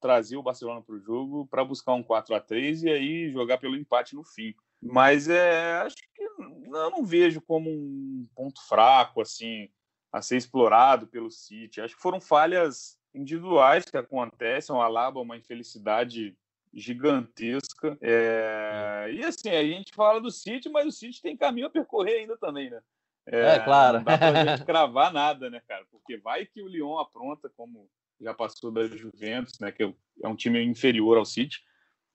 trazer 0.00 0.36
o 0.36 0.42
Barcelona 0.42 0.80
para 0.80 0.94
o 0.94 1.00
jogo 1.00 1.46
para 1.46 1.64
buscar 1.64 1.92
um 1.94 2.02
4 2.02 2.34
a 2.34 2.40
3 2.40 2.84
e 2.84 2.88
aí 2.88 3.30
jogar 3.30 3.58
pelo 3.58 3.76
empate 3.76 4.14
no 4.14 4.24
fim. 4.24 4.54
Mas 4.82 5.28
é, 5.28 5.74
acho 5.78 5.96
que 5.96 6.22
eu 6.22 6.90
não 6.90 7.04
vejo 7.04 7.40
como 7.40 7.70
um 7.70 8.26
ponto 8.34 8.60
fraco 8.66 9.20
assim 9.20 9.68
a 10.12 10.22
ser 10.22 10.36
explorado 10.36 11.06
pelo 11.06 11.30
City. 11.30 11.80
Acho 11.80 11.94
que 11.94 12.02
foram 12.02 12.20
falhas 12.20 12.98
individuais 13.14 13.84
que 13.84 13.96
acontecem, 13.96 14.74
o 14.74 14.80
Alaba 14.80 15.20
uma 15.20 15.36
infelicidade 15.36 16.36
gigantesca. 16.72 17.96
É... 18.00 19.10
E 19.12 19.24
assim, 19.24 19.48
a 19.48 19.64
gente 19.64 19.94
fala 19.94 20.20
do 20.20 20.30
City, 20.30 20.68
mas 20.68 20.86
o 20.86 20.92
City 20.92 21.22
tem 21.22 21.36
caminho 21.36 21.66
a 21.66 21.70
percorrer 21.70 22.20
ainda 22.20 22.36
também, 22.36 22.70
né? 22.70 22.80
É, 23.26 23.56
é 23.56 23.58
claro. 23.60 23.98
Não 23.98 24.04
dá 24.04 24.18
pra 24.18 24.44
gente 24.44 24.64
cravar 24.66 25.12
nada, 25.12 25.50
né, 25.50 25.60
cara? 25.66 25.84
Porque 25.90 26.16
vai 26.18 26.46
que 26.46 26.62
o 26.62 26.68
Lyon 26.68 26.98
apronta, 26.98 27.50
como 27.56 27.88
já 28.20 28.32
passou 28.32 28.70
da 28.70 28.86
Juventus, 28.86 29.58
né? 29.58 29.72
Que 29.72 29.94
é 30.22 30.28
um 30.28 30.36
time 30.36 30.62
inferior 30.62 31.16
ao 31.16 31.24
City. 31.24 31.62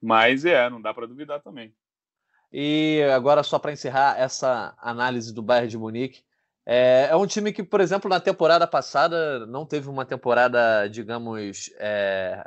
Mas 0.01 0.45
é, 0.45 0.69
não 0.69 0.81
dá 0.81 0.93
para 0.93 1.07
duvidar 1.07 1.41
também. 1.41 1.73
E 2.51 3.01
agora, 3.15 3.43
só 3.43 3.57
para 3.57 3.71
encerrar 3.71 4.19
essa 4.19 4.75
análise 4.79 5.33
do 5.33 5.41
Bayern 5.41 5.69
de 5.69 5.77
Munique, 5.77 6.21
é, 6.65 7.07
é, 7.09 7.15
um 7.15 7.25
time 7.25 7.51
que, 7.51 7.63
por 7.63 7.81
exemplo, 7.81 8.09
na 8.09 8.19
temporada 8.19 8.67
passada 8.67 9.45
não 9.47 9.65
teve 9.65 9.89
uma 9.89 10.05
temporada, 10.05 10.87
digamos, 10.87 11.71
é, 11.79 12.43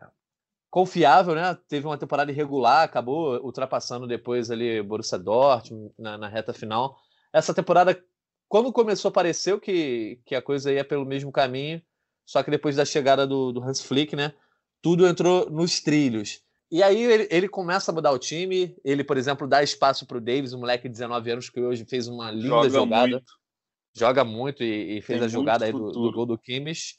confiável, 0.70 1.34
né? 1.34 1.56
Teve 1.68 1.86
uma 1.86 1.98
temporada 1.98 2.30
irregular, 2.30 2.82
acabou 2.84 3.40
ultrapassando 3.44 4.06
depois 4.06 4.50
ali 4.50 4.82
Borussia 4.82 5.18
Dortmund 5.18 5.92
na, 5.98 6.18
na, 6.18 6.28
reta 6.28 6.52
final. 6.52 6.96
Essa 7.32 7.54
temporada, 7.54 8.00
quando 8.48 8.72
começou, 8.72 9.10
pareceu 9.10 9.60
que, 9.60 10.20
que 10.26 10.34
a 10.34 10.42
coisa 10.42 10.72
ia 10.72 10.84
pelo 10.84 11.04
mesmo 11.04 11.32
caminho, 11.32 11.82
só 12.26 12.42
que 12.42 12.50
depois 12.50 12.76
da 12.76 12.84
chegada 12.84 13.26
do, 13.26 13.52
do 13.52 13.62
Hans 13.62 13.80
Flick, 13.80 14.14
né? 14.14 14.32
Tudo 14.82 15.06
entrou 15.06 15.50
nos 15.50 15.80
trilhos. 15.80 16.42
E 16.70 16.82
aí 16.82 17.02
ele, 17.02 17.28
ele, 17.30 17.48
começa 17.48 17.90
a 17.90 17.94
mudar 17.94 18.10
o 18.10 18.18
time. 18.18 18.76
Ele, 18.84 19.04
por 19.04 19.16
exemplo, 19.16 19.46
dá 19.46 19.62
espaço 19.62 20.06
para 20.06 20.18
o 20.18 20.20
Davis, 20.20 20.52
um 20.52 20.60
moleque 20.60 20.88
de 20.88 20.92
19 20.92 21.30
anos 21.30 21.50
que 21.50 21.60
hoje 21.60 21.84
fez 21.84 22.08
uma 22.08 22.30
linda 22.30 22.48
Joga 22.48 22.70
jogada. 22.70 23.10
Muito. 23.10 23.32
Joga 23.96 24.24
muito 24.24 24.64
e, 24.64 24.98
e 24.98 25.02
fez 25.02 25.20
Tem 25.20 25.26
a 25.26 25.28
jogada 25.28 25.70
do, 25.70 25.92
do, 25.92 26.12
gol 26.12 26.26
do 26.26 26.36
Kimmich 26.36 26.96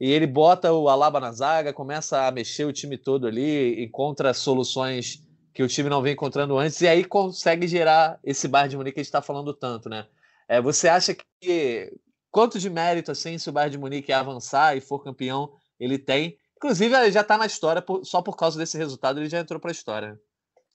e 0.00 0.10
ele 0.10 0.26
bota 0.26 0.72
o 0.72 0.88
Alaba 0.88 1.18
na 1.18 1.32
zaga, 1.32 1.72
começa 1.72 2.26
a 2.26 2.30
mexer 2.30 2.64
o 2.64 2.72
time 2.72 2.96
todo 2.96 3.26
ali, 3.26 3.82
encontra 3.82 4.32
soluções 4.34 5.26
que 5.52 5.62
o 5.62 5.68
time 5.68 5.88
não 5.88 6.02
vem 6.02 6.12
encontrando 6.12 6.58
antes, 6.58 6.82
e 6.82 6.86
aí 6.86 7.02
consegue 7.02 7.66
gerar 7.66 8.20
esse 8.22 8.46
Bayern 8.46 8.70
de 8.70 8.76
Munique 8.76 8.94
que 8.94 9.00
a 9.00 9.02
gente 9.02 9.08
está 9.08 9.22
falando 9.22 9.54
tanto, 9.54 9.88
né? 9.88 10.06
É, 10.46 10.60
você 10.60 10.86
acha 10.86 11.16
que 11.40 11.90
quanto 12.30 12.58
de 12.58 12.68
mérito, 12.68 13.10
assim, 13.10 13.38
se 13.38 13.48
o 13.48 13.52
Bayern 13.52 13.72
de 13.72 13.78
Munique 13.78 14.12
avançar 14.12 14.76
e 14.76 14.82
for 14.82 15.02
campeão, 15.02 15.54
ele 15.80 15.98
tem? 15.98 16.36
Inclusive, 16.56 16.94
ele 16.94 17.12
já 17.12 17.20
está 17.20 17.36
na 17.36 17.46
história, 17.46 17.82
por, 17.82 18.04
só 18.04 18.22
por 18.22 18.36
causa 18.36 18.58
desse 18.58 18.78
resultado, 18.78 19.20
ele 19.20 19.28
já 19.28 19.38
entrou 19.38 19.60
para 19.60 19.70
a 19.70 19.72
história. 19.72 20.20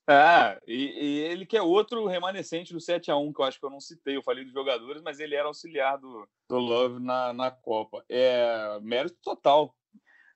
É, 0.09 0.59
e, 0.67 0.75
e, 0.75 1.19
ele 1.19 1.45
que 1.45 1.55
é 1.55 1.61
outro 1.61 2.05
remanescente 2.07 2.73
do 2.73 2.81
7 2.81 3.11
a 3.11 3.15
1 3.15 3.31
que 3.31 3.39
eu 3.41 3.45
acho 3.45 3.59
que 3.59 3.65
eu 3.65 3.69
não 3.69 3.79
citei, 3.79 4.17
eu 4.17 4.23
falei 4.23 4.43
dos 4.43 4.53
jogadores, 4.53 5.01
mas 5.01 5.19
ele 5.19 5.35
era 5.35 5.47
auxiliar 5.47 5.97
do, 5.97 6.27
do 6.49 6.57
Love 6.57 6.99
na, 6.99 7.31
na 7.33 7.51
Copa. 7.51 8.03
É 8.09 8.79
mérito 8.81 9.17
total. 9.23 9.75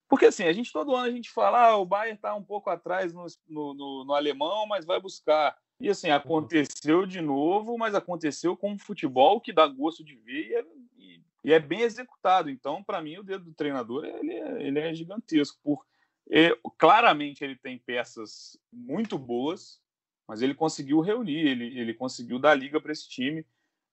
Porque 0.07 0.27
assim, 0.27 0.43
a 0.43 0.53
gente 0.53 0.71
todo 0.71 0.95
ano 0.95 1.07
a 1.07 1.11
gente 1.11 1.31
fala, 1.31 1.69
ah, 1.69 1.77
o 1.77 1.85
Bayern 1.85 2.15
está 2.15 2.35
um 2.35 2.43
pouco 2.43 2.69
atrás 2.69 3.11
no, 3.11 3.25
no, 3.47 3.73
no, 3.73 4.05
no, 4.05 4.13
alemão, 4.13 4.67
mas 4.67 4.85
vai 4.85 4.99
buscar. 4.99 5.57
E 5.79 5.89
assim, 5.89 6.09
aconteceu 6.09 7.05
de 7.05 7.19
novo, 7.19 7.77
mas 7.77 7.95
aconteceu 7.95 8.55
com 8.55 8.71
um 8.71 8.79
futebol 8.79 9.41
que 9.41 9.51
dá 9.51 9.67
gosto 9.67 10.05
de 10.05 10.15
ver 10.15 10.47
e 10.47 10.55
é, 10.55 10.65
e, 11.45 11.53
é 11.53 11.59
bem 11.59 11.81
executado. 11.81 12.49
Então, 12.49 12.83
para 12.83 13.01
mim, 13.01 13.17
o 13.17 13.23
dedo 13.23 13.45
do 13.45 13.53
treinador 13.53 14.05
ele 14.05 14.33
é, 14.33 14.67
ele 14.67 14.79
é 14.79 14.93
gigantesco. 14.93 15.59
Por, 15.63 15.85
claramente 16.77 17.43
ele 17.43 17.55
tem 17.55 17.77
peças 17.77 18.57
muito 18.71 19.17
boas, 19.17 19.79
mas 20.27 20.41
ele 20.41 20.55
conseguiu 20.55 20.99
reunir, 21.01 21.47
ele, 21.47 21.79
ele 21.79 21.93
conseguiu 21.93 22.39
dar 22.39 22.55
liga 22.55 22.81
para 22.81 22.91
esse 22.91 23.07
time. 23.07 23.45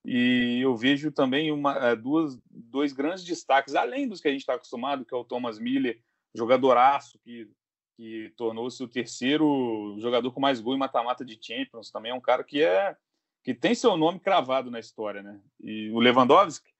E 0.05 0.59
eu 0.61 0.75
vejo 0.75 1.11
também 1.11 1.51
uma, 1.51 1.77
é, 1.77 1.95
duas, 1.95 2.37
dois 2.49 2.91
grandes 2.91 3.23
destaques, 3.23 3.75
além 3.75 4.07
dos 4.07 4.19
que 4.19 4.27
a 4.27 4.31
gente 4.31 4.41
está 4.41 4.55
acostumado, 4.55 5.05
que 5.05 5.13
é 5.13 5.17
o 5.17 5.23
Thomas 5.23 5.59
Miller, 5.59 6.01
jogadoraço, 6.35 7.17
que, 7.19 7.49
que 7.95 8.33
tornou-se 8.35 8.83
o 8.83 8.87
terceiro 8.87 9.95
jogador 9.99 10.31
com 10.31 10.41
mais 10.41 10.59
gol 10.59 10.75
em 10.75 10.79
mata-mata 10.79 11.23
de 11.23 11.39
Champions. 11.41 11.89
Também 11.89 12.11
é 12.11 12.15
um 12.15 12.21
cara 12.21 12.43
que 12.43 12.61
é 12.61 12.97
que 13.43 13.53
tem 13.53 13.75
seu 13.75 13.95
nome 13.97 14.19
cravado 14.19 14.71
na 14.71 14.79
história, 14.79 15.21
né? 15.21 15.39
E 15.59 15.91
o 15.91 15.99
Lewandowski, 15.99 16.72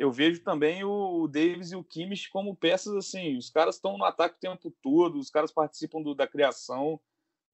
eu 0.00 0.10
vejo 0.10 0.42
também 0.42 0.82
o 0.82 1.28
Davis 1.28 1.72
e 1.72 1.76
o 1.76 1.84
Kimmich 1.84 2.30
como 2.30 2.56
peças 2.56 2.94
assim. 2.96 3.36
Os 3.36 3.50
caras 3.50 3.74
estão 3.74 3.98
no 3.98 4.04
ataque 4.06 4.36
o 4.36 4.40
tempo 4.40 4.74
todo, 4.82 5.18
os 5.18 5.28
caras 5.28 5.52
participam 5.52 6.00
do, 6.00 6.14
da 6.14 6.26
criação. 6.26 6.98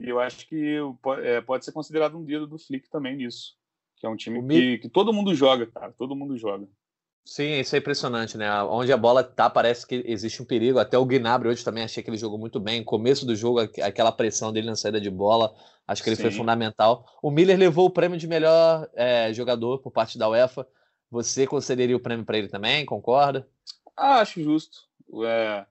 E 0.01 0.09
eu 0.09 0.21
acho 0.21 0.47
que 0.47 0.77
é, 1.25 1.41
pode 1.41 1.65
ser 1.65 1.73
considerado 1.73 2.17
um 2.17 2.23
dedo 2.23 2.47
do 2.47 2.57
Flick 2.57 2.89
também 2.89 3.17
nisso. 3.17 3.57
Que 3.97 4.07
é 4.07 4.09
um 4.09 4.15
time 4.15 4.47
que, 4.47 4.79
que 4.79 4.89
todo 4.89 5.13
mundo 5.13 5.35
joga, 5.35 5.67
cara. 5.67 5.93
Todo 5.99 6.15
mundo 6.15 6.39
joga. 6.39 6.69
Sim, 7.25 7.59
isso 7.59 7.75
é 7.75 7.81
impressionante, 7.81 8.39
né? 8.39 8.49
Onde 8.63 8.93
a 8.93 8.97
bola 8.97 9.25
tá, 9.25 9.51
parece 9.51 9.85
que 9.85 10.05
existe 10.07 10.41
um 10.41 10.47
perigo. 10.47 10.79
Até 10.79 10.97
o 10.97 11.05
Gnabry 11.05 11.49
hoje 11.49 11.65
também 11.65 11.83
achei 11.83 12.01
que 12.01 12.09
ele 12.09 12.17
jogou 12.17 12.39
muito 12.39 12.61
bem. 12.61 12.79
No 12.79 12.85
começo 12.85 13.27
do 13.27 13.35
jogo, 13.35 13.59
aquela 13.59 14.13
pressão 14.13 14.53
dele 14.53 14.69
na 14.69 14.77
saída 14.77 15.01
de 15.01 15.11
bola, 15.11 15.53
acho 15.85 16.01
que 16.01 16.11
ele 16.11 16.15
Sim. 16.15 16.23
foi 16.23 16.31
fundamental. 16.31 17.05
O 17.21 17.29
Miller 17.29 17.59
levou 17.59 17.87
o 17.87 17.91
prêmio 17.91 18.17
de 18.17 18.29
melhor 18.29 18.89
é, 18.95 19.33
jogador 19.33 19.81
por 19.81 19.91
parte 19.91 20.17
da 20.17 20.29
UEFA. 20.29 20.65
Você 21.11 21.47
concederia 21.47 21.97
o 21.97 22.01
prêmio 22.01 22.25
para 22.25 22.39
ele 22.39 22.49
também? 22.49 22.85
Concorda? 22.85 23.49
Ah, 23.97 24.21
acho 24.21 24.43
justo. 24.43 24.87
É, 25.25 25.65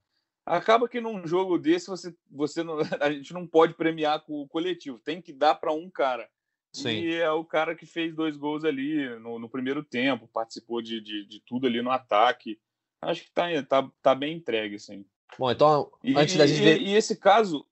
acaba 0.46 0.88
que 0.88 1.02
num 1.02 1.28
jogo 1.28 1.58
desse 1.58 1.88
você, 1.88 2.16
você 2.32 2.64
não, 2.64 2.78
a 3.02 3.12
gente 3.12 3.34
não 3.34 3.46
pode 3.46 3.74
premiar 3.74 4.22
com 4.22 4.42
o 4.42 4.48
coletivo. 4.48 5.00
Tem 5.00 5.22
que 5.22 5.34
dar 5.34 5.56
para 5.56 5.72
um 5.72 5.90
cara. 5.90 6.30
Sim. 6.74 6.90
E 6.90 7.16
é 7.16 7.32
o 7.32 7.46
cara 7.46 7.74
que 7.74 7.86
fez 7.86 8.14
dois 8.14 8.36
gols 8.36 8.66
ali 8.66 9.08
no, 9.20 9.40
no 9.40 9.50
primeiro 9.50 9.82
tempo, 9.82 10.28
participou 10.28 10.82
de, 10.82 11.00
de, 11.00 11.26
de, 11.26 11.40
tudo 11.40 11.68
ali 11.68 11.82
no 11.82 11.90
ataque. 11.90 12.60
Acho 13.02 13.24
que 13.24 13.32
tá, 13.32 13.46
tá, 13.64 13.90
tá 14.02 14.16
bem 14.16 14.36
entregue, 14.36 14.76
assim. 14.76 15.06
Bom, 15.40 15.52
então, 15.52 15.90
antes 16.16 16.36
e, 16.36 16.38
da 16.38 16.46
gente 16.46 16.62
ver... 16.62 16.82
E, 16.82 16.90
e 16.90 16.96
esse 16.96 17.16
caso, 17.16 17.66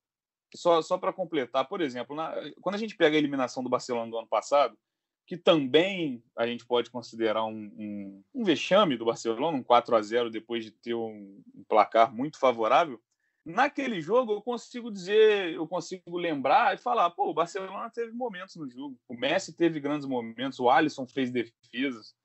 só, 0.55 0.82
só 0.82 0.98
para 0.98 1.12
completar, 1.12 1.67
por 1.67 1.82
exemplo, 1.82 2.15
na, 2.15 2.34
quando 2.62 2.75
a 2.75 2.77
gente 2.77 2.96
pega 2.96 3.15
a 3.15 3.20
eliminação 3.20 3.62
do 3.62 3.70
Barcelona 3.70 4.10
do 4.10 4.17
ano 4.17 4.27
passado, 4.27 4.77
que 5.25 5.38
também 5.38 6.24
a 6.38 6.46
gente 6.46 6.65
pode 6.65 6.89
considerar 6.89 7.46
um, 7.46 7.72
um, 7.77 8.24
um 8.34 8.44
vexame 8.44 8.98
do 8.98 9.06
Barcelona, 9.06 9.58
um 9.58 9.63
4 9.63 9.96
a 9.96 10.01
0 10.01 10.30
depois 10.30 10.63
de 10.63 10.72
ter 10.72 10.94
um, 10.94 11.42
um 11.56 11.63
placar 11.68 12.13
muito 12.13 12.38
favorável, 12.38 13.00
Naquele 13.46 14.00
jogo, 14.00 14.32
eu 14.32 14.42
consigo 14.42 14.89
dizer, 14.89 15.53
eu 15.53 15.68
consigo 15.68 16.18
lembrar 16.18 16.74
e 16.74 16.77
falar: 16.77 17.10
pô, 17.10 17.30
o 17.30 17.34
Barcelona 17.34 17.89
teve 17.89 18.13
momentos 18.13 18.56
no 18.56 18.70
jogo. 18.70 18.98
O 19.08 19.18
Messi 19.18 19.53
teve 19.53 19.82
grandes 19.82 20.08
momentos, 20.08 20.60
o 20.60 20.70
Alisson 20.70 21.06
fez 21.06 21.30
defesas. 21.30 22.15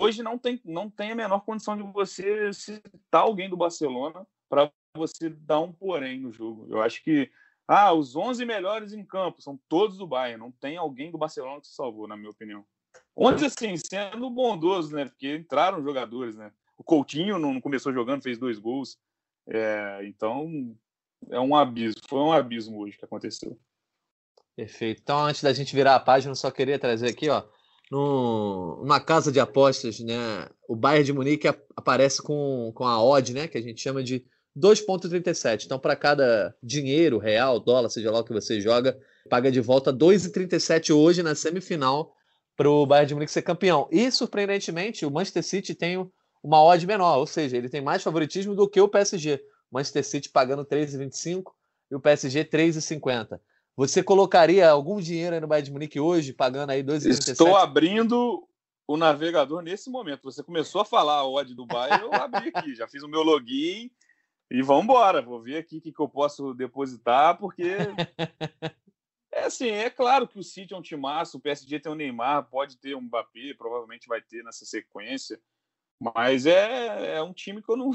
Hoje 0.00 0.22
não 0.22 0.36
tem, 0.36 0.60
não 0.64 0.90
tem 0.90 1.12
a 1.12 1.14
menor 1.14 1.40
condição 1.40 1.76
de 1.76 1.84
você 1.92 2.52
citar 2.52 3.22
alguém 3.22 3.48
do 3.48 3.56
Barcelona 3.56 4.26
para 4.48 4.72
você 4.96 5.28
dar 5.28 5.60
um 5.60 5.72
porém 5.72 6.18
no 6.18 6.32
jogo. 6.32 6.66
Eu 6.68 6.82
acho 6.82 7.02
que 7.04 7.30
ah, 7.68 7.92
os 7.92 8.14
11 8.14 8.44
melhores 8.44 8.92
em 8.92 9.04
campo 9.04 9.42
são 9.42 9.58
todos 9.68 9.98
do 9.98 10.06
Bayern. 10.06 10.40
Não 10.40 10.52
tem 10.52 10.76
alguém 10.76 11.10
do 11.10 11.18
Barcelona 11.18 11.60
que 11.60 11.66
se 11.66 11.74
salvou, 11.74 12.06
na 12.06 12.16
minha 12.16 12.30
opinião. 12.30 12.64
Onde, 13.14 13.44
assim, 13.44 13.74
sendo 13.76 14.30
bondoso, 14.30 14.94
né? 14.94 15.06
Porque 15.06 15.36
entraram 15.36 15.82
jogadores, 15.82 16.36
né? 16.36 16.52
O 16.76 16.84
Coutinho 16.84 17.38
não 17.38 17.60
começou 17.60 17.92
jogando, 17.92 18.22
fez 18.22 18.38
dois 18.38 18.58
gols. 18.58 18.98
É, 19.48 20.00
então, 20.04 20.76
é 21.30 21.40
um 21.40 21.56
abismo. 21.56 22.00
Foi 22.08 22.20
um 22.20 22.32
abismo 22.32 22.78
hoje 22.78 22.96
que 22.96 23.04
aconteceu. 23.04 23.58
Perfeito. 24.54 25.00
Então, 25.02 25.24
antes 25.24 25.42
da 25.42 25.52
gente 25.52 25.74
virar 25.74 25.96
a 25.96 26.00
página, 26.00 26.34
só 26.34 26.50
queria 26.50 26.78
trazer 26.78 27.08
aqui, 27.08 27.28
ó, 27.28 27.42
numa 27.90 29.00
casa 29.00 29.32
de 29.32 29.40
apostas, 29.40 29.98
né? 30.00 30.48
O 30.68 30.76
Bayern 30.76 31.04
de 31.04 31.12
Munique 31.12 31.48
aparece 31.76 32.22
com, 32.22 32.72
com 32.74 32.84
a 32.84 33.02
odd, 33.02 33.32
né? 33.32 33.48
Que 33.48 33.58
a 33.58 33.62
gente 33.62 33.80
chama 33.80 34.02
de 34.02 34.24
2,37. 34.56 35.66
Então, 35.66 35.78
para 35.78 35.94
cada 35.94 36.54
dinheiro, 36.62 37.18
real, 37.18 37.60
dólar, 37.60 37.90
seja 37.90 38.10
lá 38.10 38.20
o 38.20 38.24
que 38.24 38.32
você 38.32 38.60
joga, 38.60 38.98
paga 39.28 39.50
de 39.50 39.60
volta 39.60 39.92
2,37 39.92 40.94
hoje 40.94 41.22
na 41.22 41.34
semifinal 41.34 42.14
para 42.56 42.70
o 42.70 42.86
Bayern 42.86 43.08
de 43.08 43.14
Munique 43.14 43.32
ser 43.32 43.42
campeão. 43.42 43.86
E, 43.92 44.10
surpreendentemente, 44.10 45.04
o 45.04 45.10
Manchester 45.10 45.42
City 45.42 45.74
tem 45.74 46.10
uma 46.42 46.62
odd 46.62 46.86
menor, 46.86 47.18
ou 47.18 47.26
seja, 47.26 47.56
ele 47.56 47.68
tem 47.68 47.82
mais 47.82 48.02
favoritismo 48.02 48.54
do 48.54 48.68
que 48.68 48.80
o 48.80 48.88
PSG. 48.88 49.42
Manchester 49.70 50.04
City 50.04 50.30
pagando 50.30 50.64
3,25 50.64 51.52
e 51.90 51.94
o 51.94 52.00
PSG 52.00 52.44
3,50. 52.44 53.38
Você 53.76 54.02
colocaria 54.02 54.70
algum 54.70 55.00
dinheiro 55.00 55.38
no 55.38 55.46
Bayern 55.46 55.66
de 55.66 55.72
Munique 55.72 56.00
hoje, 56.00 56.32
pagando 56.32 56.70
aí 56.70 56.82
2,37? 56.82 57.32
Estou 57.32 57.56
abrindo 57.56 58.42
o 58.86 58.96
navegador 58.96 59.60
nesse 59.60 59.90
momento. 59.90 60.22
Você 60.22 60.42
começou 60.42 60.80
a 60.80 60.84
falar 60.84 61.16
a 61.16 61.28
odd 61.28 61.54
do 61.54 61.66
Bayern, 61.66 62.04
eu 62.04 62.14
abri 62.14 62.50
aqui, 62.54 62.74
já 62.74 62.88
fiz 62.88 63.02
o 63.02 63.08
meu 63.08 63.22
login 63.22 63.90
e 64.50 64.62
vamos 64.62 64.84
embora. 64.84 65.22
Vou 65.22 65.40
ver 65.40 65.58
aqui 65.58 65.78
o 65.78 65.80
que, 65.80 65.92
que 65.92 66.00
eu 66.00 66.08
posso 66.08 66.54
depositar, 66.54 67.38
porque 67.38 67.76
É 69.36 69.44
assim, 69.44 69.68
é 69.68 69.90
claro 69.90 70.26
que 70.26 70.38
o 70.38 70.42
City 70.42 70.72
é 70.72 70.76
um 70.78 70.82
timaço, 70.82 71.36
o 71.36 71.40
PSG 71.40 71.78
tem 71.78 71.92
o 71.92 71.94
Neymar, 71.94 72.48
pode 72.48 72.78
ter 72.78 72.96
um 72.96 73.02
Mbappé, 73.02 73.52
provavelmente 73.52 74.08
vai 74.08 74.22
ter 74.22 74.42
nessa 74.42 74.64
sequência. 74.64 75.38
Mas 76.00 76.46
é, 76.46 77.16
é 77.16 77.22
um 77.22 77.34
time 77.34 77.62
que 77.62 77.70
eu 77.70 77.76
não. 77.76 77.90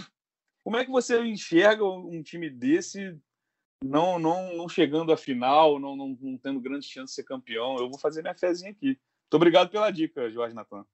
Como 0.63 0.77
é 0.77 0.85
que 0.85 0.91
você 0.91 1.19
enxerga 1.25 1.83
um 1.83 2.21
time 2.21 2.47
desse 2.47 3.17
não, 3.83 4.19
não, 4.19 4.55
não 4.55 4.69
chegando 4.69 5.11
à 5.11 5.17
final, 5.17 5.79
não, 5.79 5.95
não, 5.95 6.15
não 6.21 6.37
tendo 6.37 6.59
grande 6.59 6.85
chance 6.85 7.07
de 7.07 7.15
ser 7.15 7.23
campeão? 7.23 7.75
Eu 7.79 7.89
vou 7.89 7.97
fazer 7.97 8.21
minha 8.21 8.35
fezinha 8.35 8.69
aqui. 8.69 8.89
Muito 8.89 9.33
obrigado 9.33 9.71
pela 9.71 9.89
dica, 9.89 10.29
Jorge 10.29 10.53
Natan. 10.53 10.85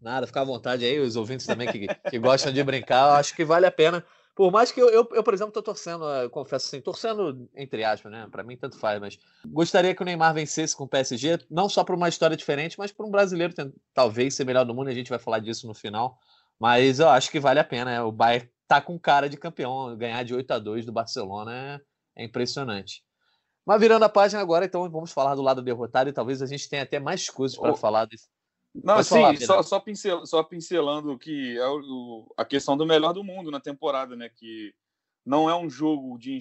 Nada, 0.00 0.24
fica 0.28 0.40
à 0.40 0.44
vontade 0.44 0.84
aí, 0.84 1.00
os 1.00 1.16
ouvintes 1.16 1.46
também 1.46 1.66
que, 1.72 1.88
que 1.88 2.18
gostam 2.20 2.52
de 2.52 2.62
brincar, 2.62 3.18
acho 3.18 3.34
que 3.34 3.44
vale 3.44 3.66
a 3.66 3.72
pena. 3.72 4.06
Por 4.36 4.52
mais 4.52 4.70
que 4.70 4.78
eu, 4.78 4.90
eu, 4.90 5.08
eu 5.12 5.24
por 5.24 5.32
exemplo, 5.32 5.48
estou 5.48 5.62
torcendo, 5.62 6.04
eu 6.04 6.28
confesso 6.28 6.66
assim, 6.66 6.80
torcendo 6.82 7.48
entre 7.56 7.82
aspas, 7.82 8.12
né? 8.12 8.28
Para 8.30 8.42
mim, 8.42 8.54
tanto 8.54 8.78
faz, 8.78 9.00
mas 9.00 9.18
gostaria 9.46 9.94
que 9.94 10.02
o 10.02 10.04
Neymar 10.04 10.34
vencesse 10.34 10.76
com 10.76 10.84
o 10.84 10.88
PSG, 10.88 11.38
não 11.50 11.70
só 11.70 11.82
por 11.82 11.94
uma 11.94 12.06
história 12.06 12.36
diferente, 12.36 12.78
mas 12.78 12.92
por 12.92 13.06
um 13.06 13.10
brasileiro 13.10 13.54
talvez 13.94 14.34
ser 14.34 14.44
melhor 14.44 14.66
do 14.66 14.74
mundo, 14.74 14.88
a 14.88 14.94
gente 14.94 15.08
vai 15.08 15.18
falar 15.18 15.38
disso 15.38 15.66
no 15.66 15.72
final. 15.72 16.18
Mas 16.60 17.00
eu 17.00 17.08
acho 17.08 17.30
que 17.30 17.40
vale 17.40 17.60
a 17.60 17.64
pena. 17.64 17.92
Né? 17.92 18.02
O 18.02 18.12
Bayern 18.12 18.46
tá 18.68 18.78
com 18.78 18.98
cara 18.98 19.26
de 19.26 19.38
campeão. 19.38 19.96
Ganhar 19.96 20.22
de 20.22 20.34
8 20.34 20.50
a 20.50 20.58
2 20.58 20.84
do 20.84 20.92
Barcelona 20.92 21.80
é, 22.14 22.22
é 22.22 22.24
impressionante. 22.24 23.02
Mas 23.64 23.80
virando 23.80 24.04
a 24.04 24.08
página 24.08 24.40
agora, 24.42 24.66
então 24.66 24.88
vamos 24.90 25.12
falar 25.12 25.34
do 25.34 25.42
lado 25.42 25.62
derrotado 25.62 26.10
e 26.10 26.12
talvez 26.12 26.42
a 26.42 26.46
gente 26.46 26.68
tenha 26.68 26.82
até 26.82 27.00
mais 27.00 27.28
coisas 27.30 27.58
para 27.58 27.72
oh. 27.72 27.76
falar 27.76 28.04
desse. 28.04 28.28
Não, 28.82 29.02
sim, 29.02 29.14
falar, 29.14 29.36
só, 29.38 29.62
só, 29.62 29.80
pincel, 29.80 30.26
só 30.26 30.42
pincelando 30.42 31.18
que 31.18 31.56
é 31.56 31.68
o, 31.68 32.32
a 32.36 32.44
questão 32.44 32.76
do 32.76 32.86
melhor 32.86 33.12
do 33.12 33.24
mundo 33.24 33.50
na 33.50 33.60
temporada, 33.60 34.16
né? 34.16 34.28
Que 34.28 34.74
não 35.24 35.50
é 35.50 35.56
um 35.56 35.68
jogo 35.68 36.18
de 36.18 36.38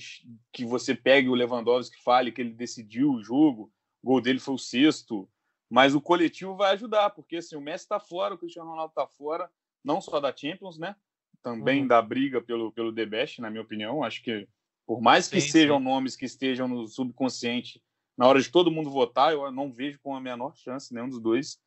que 0.52 0.66
você 0.66 0.94
pegue 0.94 1.30
o 1.30 1.36
Lewandowski 1.36 1.98
que 1.98 2.04
fale 2.04 2.32
que 2.32 2.42
ele 2.42 2.54
decidiu 2.54 3.12
o 3.12 3.24
jogo, 3.24 3.72
o 4.04 4.08
gol 4.08 4.22
dele 4.22 4.40
foi 4.40 4.54
o 4.54 4.60
sexto, 4.60 5.28
mas 5.70 5.96
o 5.96 6.02
coletivo 6.02 6.56
vai 6.56 6.74
ajudar, 6.74 7.10
porque 7.10 7.38
assim, 7.38 7.56
o 7.56 7.62
Messi 7.62 7.86
está 7.86 8.00
fora, 8.00 8.36
o 8.36 8.38
Cristiano 8.38 8.70
Ronaldo 8.70 8.92
está 8.92 9.08
fora, 9.08 9.50
não 9.84 10.00
só 10.00 10.20
da 10.20 10.36
Champions, 10.36 10.78
né? 10.78 10.96
Também 11.42 11.82
uhum. 11.82 11.88
da 11.88 12.02
briga 12.02 12.42
pelo, 12.42 12.72
pelo 12.72 12.94
The 12.94 13.06
Best, 13.06 13.42
na 13.42 13.50
minha 13.50 13.62
opinião. 13.62 14.04
Acho 14.04 14.22
que, 14.24 14.48
por 14.86 15.02
mais 15.02 15.28
que 15.28 15.42
sim, 15.42 15.50
sejam 15.50 15.78
sim. 15.78 15.84
nomes 15.84 16.16
que 16.16 16.26
estejam 16.26 16.68
no 16.68 16.88
subconsciente, 16.88 17.82
na 18.18 18.28
hora 18.28 18.40
de 18.40 18.50
todo 18.50 18.72
mundo 18.72 18.90
votar, 18.90 19.34
eu 19.34 19.52
não 19.52 19.72
vejo 19.72 20.00
com 20.02 20.16
a 20.16 20.22
menor 20.22 20.56
chance 20.56 20.94
nenhum 20.94 21.10
dos 21.10 21.20
dois. 21.20 21.60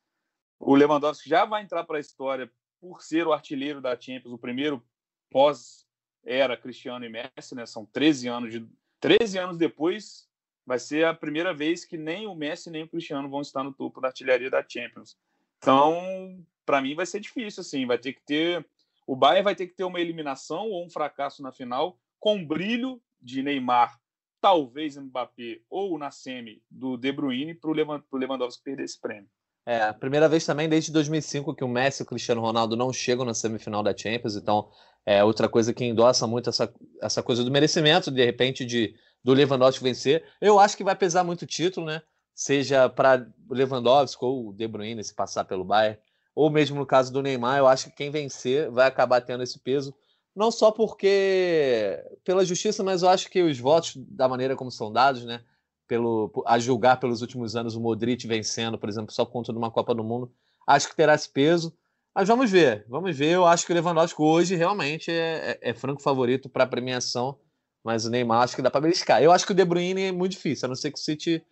O 0.59 0.75
Lewandowski 0.75 1.29
já 1.29 1.45
vai 1.45 1.63
entrar 1.63 1.83
para 1.83 1.97
a 1.97 2.01
história 2.01 2.51
por 2.81 3.01
ser 3.01 3.25
o 3.25 3.33
artilheiro 3.33 3.81
da 3.81 3.99
Champions, 3.99 4.33
o 4.33 4.37
primeiro 4.37 4.83
pós-era 5.29 6.57
Cristiano 6.57 7.05
e 7.05 7.09
Messi, 7.09 7.55
né? 7.55 7.65
São 7.65 7.85
13 7.85 8.27
anos 8.27 8.51
de 8.51 8.67
13 8.99 9.37
anos 9.37 9.57
depois, 9.57 10.27
vai 10.65 10.77
ser 10.77 11.05
a 11.05 11.13
primeira 11.13 11.53
vez 11.53 11.85
que 11.85 11.97
nem 11.97 12.27
o 12.27 12.35
Messi 12.35 12.69
nem 12.69 12.83
o 12.83 12.89
Cristiano 12.89 13.29
vão 13.29 13.41
estar 13.41 13.63
no 13.63 13.73
topo 13.73 14.01
da 14.01 14.09
artilharia 14.09 14.49
da 14.49 14.65
Champions. 14.67 15.17
Então, 15.57 16.45
para 16.65 16.81
mim 16.81 16.95
vai 16.95 17.05
ser 17.05 17.19
difícil, 17.19 17.61
assim, 17.61 17.85
vai 17.85 17.97
ter 17.97 18.13
que 18.13 18.21
ter 18.21 18.65
o 19.09 19.15
Bayern 19.15 19.43
vai 19.43 19.55
ter 19.55 19.65
que 19.65 19.73
ter 19.73 19.85
uma 19.85 19.99
eliminação 19.99 20.69
ou 20.69 20.85
um 20.85 20.89
fracasso 20.89 21.41
na 21.41 21.51
final 21.51 21.99
com 22.19 22.45
brilho 22.45 23.01
de 23.19 23.41
Neymar, 23.41 23.99
talvez 24.39 24.97
Mbappé 24.97 25.61
ou 25.67 25.97
na 25.97 26.11
semi 26.11 26.61
do 26.69 26.95
De 26.95 27.11
Bruyne 27.11 27.55
para 27.55 27.71
o 27.71 28.17
Lewandowski 28.17 28.63
perder 28.63 28.83
esse 28.83 29.01
prêmio. 29.01 29.27
É, 29.69 29.93
primeira 29.93 30.27
vez 30.27 30.43
também 30.43 30.67
desde 30.67 30.91
2005 30.91 31.53
que 31.53 31.63
o 31.63 31.67
Messi 31.67 32.01
e 32.01 32.03
o 32.03 32.05
Cristiano 32.07 32.41
Ronaldo 32.41 32.75
não 32.75 32.91
chegam 32.91 33.23
na 33.23 33.35
semifinal 33.35 33.83
da 33.83 33.95
Champions, 33.95 34.35
então 34.35 34.67
é 35.05 35.23
outra 35.23 35.47
coisa 35.47 35.71
que 35.71 35.85
endossa 35.85 36.25
muito 36.25 36.49
essa, 36.49 36.73
essa 36.99 37.21
coisa 37.21 37.43
do 37.43 37.51
merecimento, 37.51 38.09
de 38.09 38.25
repente, 38.25 38.65
de 38.65 38.95
do 39.23 39.31
Lewandowski 39.31 39.83
vencer. 39.83 40.23
Eu 40.41 40.59
acho 40.59 40.75
que 40.75 40.83
vai 40.83 40.95
pesar 40.95 41.23
muito 41.23 41.43
o 41.43 41.45
título, 41.45 41.85
né? 41.85 42.01
Seja 42.33 42.89
para 42.89 43.27
Lewandowski 43.47 44.25
ou 44.25 44.49
o 44.49 44.53
De 44.53 44.67
Bruyne 44.67 45.03
se 45.03 45.13
passar 45.13 45.45
pelo 45.45 45.63
Bayern, 45.63 45.99
ou 46.33 46.49
mesmo 46.49 46.79
no 46.79 46.85
caso 46.87 47.13
do 47.13 47.21
Neymar, 47.21 47.59
eu 47.59 47.67
acho 47.67 47.91
que 47.91 47.97
quem 47.97 48.09
vencer 48.09 48.71
vai 48.71 48.87
acabar 48.87 49.21
tendo 49.21 49.43
esse 49.43 49.59
peso. 49.59 49.93
Não 50.35 50.49
só 50.49 50.71
porque 50.71 52.03
pela 52.23 52.43
justiça, 52.43 52.83
mas 52.83 53.03
eu 53.03 53.09
acho 53.09 53.29
que 53.29 53.43
os 53.43 53.59
votos, 53.59 53.93
da 53.95 54.27
maneira 54.27 54.55
como 54.55 54.71
são 54.71 54.91
dados, 54.91 55.25
né? 55.25 55.43
Pelo, 55.89 56.31
a 56.45 56.57
julgar 56.57 57.01
pelos 57.01 57.21
últimos 57.21 57.57
anos 57.57 57.75
o 57.75 57.81
Modric 57.81 58.25
vencendo, 58.25 58.77
por 58.77 58.87
exemplo, 58.87 59.11
só 59.11 59.25
por 59.25 59.33
conta 59.33 59.51
de 59.51 59.57
uma 59.57 59.71
Copa 59.71 59.93
do 59.93 60.03
Mundo, 60.03 60.31
acho 60.65 60.87
que 60.87 60.95
terá 60.95 61.13
esse 61.13 61.29
peso. 61.29 61.75
Mas 62.15 62.29
vamos 62.29 62.49
ver, 62.49 62.85
vamos 62.87 63.17
ver. 63.17 63.31
Eu 63.31 63.45
acho 63.45 63.65
que 63.65 63.73
o 63.73 63.75
Lewandowski 63.75 64.21
hoje 64.21 64.55
realmente 64.55 65.11
é, 65.11 65.57
é, 65.61 65.69
é 65.71 65.73
franco 65.73 66.01
favorito 66.01 66.47
para 66.47 66.63
a 66.63 66.67
premiação 66.67 67.37
mas 67.83 68.05
o 68.05 68.09
Neymar 68.09 68.43
acho 68.43 68.55
que 68.55 68.61
dá 68.61 68.69
para 68.69 68.81
beliscar. 68.81 69.23
Eu 69.23 69.31
acho 69.31 69.45
que 69.45 69.51
o 69.51 69.55
De 69.55 69.63
Bruyne 69.63 70.03
é 70.03 70.11
muito 70.11 70.33
difícil, 70.33 70.65
a 70.65 70.69
não 70.69 70.75
ser 70.75 70.91
que 70.91 70.99
o 70.99 71.01
City 71.01 71.43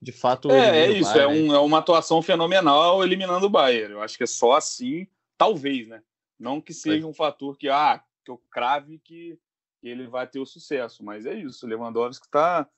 de 0.00 0.12
fato. 0.12 0.50
É, 0.50 0.86
é 0.86 0.90
isso, 0.92 1.12
Bayern, 1.12 1.38
é, 1.38 1.42
um, 1.42 1.54
é, 1.54 1.58
uma 1.58 1.78
atuação 1.78 2.20
fenomenal 2.20 3.02
eliminando 3.02 3.46
o 3.46 3.50
Bayern. 3.50 3.94
Eu 3.94 4.02
acho 4.02 4.16
que 4.16 4.24
é 4.24 4.26
só 4.26 4.52
assim, 4.52 5.06
talvez, 5.38 5.88
né? 5.88 6.02
Não 6.38 6.60
que 6.60 6.74
seja 6.74 7.06
um 7.06 7.14
fator 7.14 7.56
que, 7.56 7.68
ah, 7.68 8.02
que 8.24 8.30
eu 8.30 8.36
crave 8.50 8.98
que, 8.98 9.38
que 9.80 9.88
ele 9.88 10.06
vai 10.06 10.26
ter 10.26 10.38
o 10.38 10.44
sucesso, 10.44 11.02
mas 11.02 11.24
é 11.24 11.34
isso. 11.34 11.64
O 11.64 11.68
Lewandowski 11.68 12.26
está, 12.26 12.68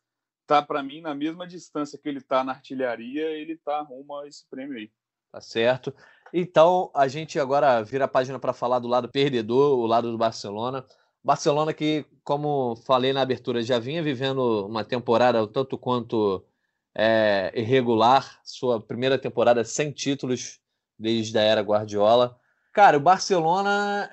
tá, 0.48 0.62
para 0.62 0.82
mim, 0.82 1.02
na 1.02 1.14
mesma 1.14 1.46
distância 1.46 1.98
que 1.98 2.08
ele 2.08 2.18
está 2.18 2.42
na 2.42 2.52
artilharia, 2.52 3.26
ele 3.26 3.52
está 3.52 3.82
rumo 3.82 4.16
a 4.16 4.26
esse 4.26 4.48
prêmio 4.48 4.78
aí. 4.78 4.90
Tá 5.30 5.42
certo. 5.42 5.94
Então, 6.32 6.90
a 6.94 7.06
gente 7.06 7.38
agora 7.38 7.82
vira 7.82 8.06
a 8.06 8.08
página 8.08 8.38
para 8.38 8.54
falar 8.54 8.78
do 8.78 8.88
lado 8.88 9.10
perdedor, 9.10 9.78
o 9.78 9.86
lado 9.86 10.10
do 10.10 10.16
Barcelona. 10.16 10.86
Barcelona 11.22 11.74
que, 11.74 12.06
como 12.24 12.76
falei 12.86 13.12
na 13.12 13.20
abertura, 13.20 13.62
já 13.62 13.78
vinha 13.78 14.02
vivendo 14.02 14.66
uma 14.66 14.82
temporada 14.82 15.46
tanto 15.46 15.76
quanto 15.76 16.42
é, 16.94 17.52
irregular, 17.54 18.40
sua 18.42 18.80
primeira 18.80 19.18
temporada 19.18 19.62
sem 19.64 19.92
títulos 19.92 20.60
desde 20.98 21.38
a 21.38 21.42
era 21.42 21.60
Guardiola. 21.60 22.38
Cara, 22.72 22.96
o 22.96 23.00
Barcelona 23.00 24.10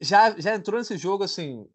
já, 0.00 0.38
já 0.38 0.54
entrou 0.54 0.78
nesse 0.78 0.96
jogo 0.96 1.24
assim, 1.24 1.68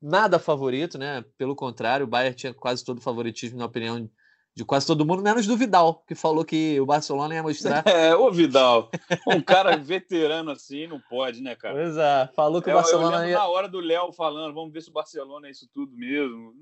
nada 0.00 0.38
favorito, 0.38 0.98
né? 0.98 1.24
Pelo 1.36 1.54
contrário, 1.54 2.04
o 2.04 2.08
Bayern 2.08 2.36
tinha 2.36 2.54
quase 2.54 2.84
todo 2.84 2.98
o 2.98 3.02
favoritismo, 3.02 3.58
na 3.58 3.66
opinião 3.66 4.08
de 4.54 4.64
quase 4.64 4.86
todo 4.86 5.06
mundo, 5.06 5.22
menos 5.22 5.46
do 5.46 5.56
Vidal, 5.56 6.04
que 6.06 6.14
falou 6.14 6.44
que 6.44 6.80
o 6.80 6.86
Barcelona 6.86 7.34
ia 7.34 7.42
mostrar. 7.42 7.84
É, 7.86 8.14
o 8.14 8.30
Vidal. 8.30 8.90
Um 9.26 9.40
cara 9.40 9.76
veterano 9.76 10.50
assim 10.50 10.86
não 10.86 11.00
pode, 11.00 11.40
né, 11.40 11.54
cara? 11.54 11.74
Pois 11.74 11.96
é, 11.96 12.28
falou 12.34 12.60
que 12.60 12.68
é, 12.68 12.72
o 12.72 12.76
Barcelona 12.76 13.24
eu 13.24 13.30
ia. 13.30 13.38
Na 13.38 13.46
hora 13.46 13.68
do 13.68 13.80
Léo 13.80 14.12
falando, 14.12 14.54
vamos 14.54 14.72
ver 14.72 14.82
se 14.82 14.90
o 14.90 14.92
Barcelona 14.92 15.48
é 15.48 15.50
isso 15.50 15.68
tudo 15.72 15.96
mesmo. 15.96 16.52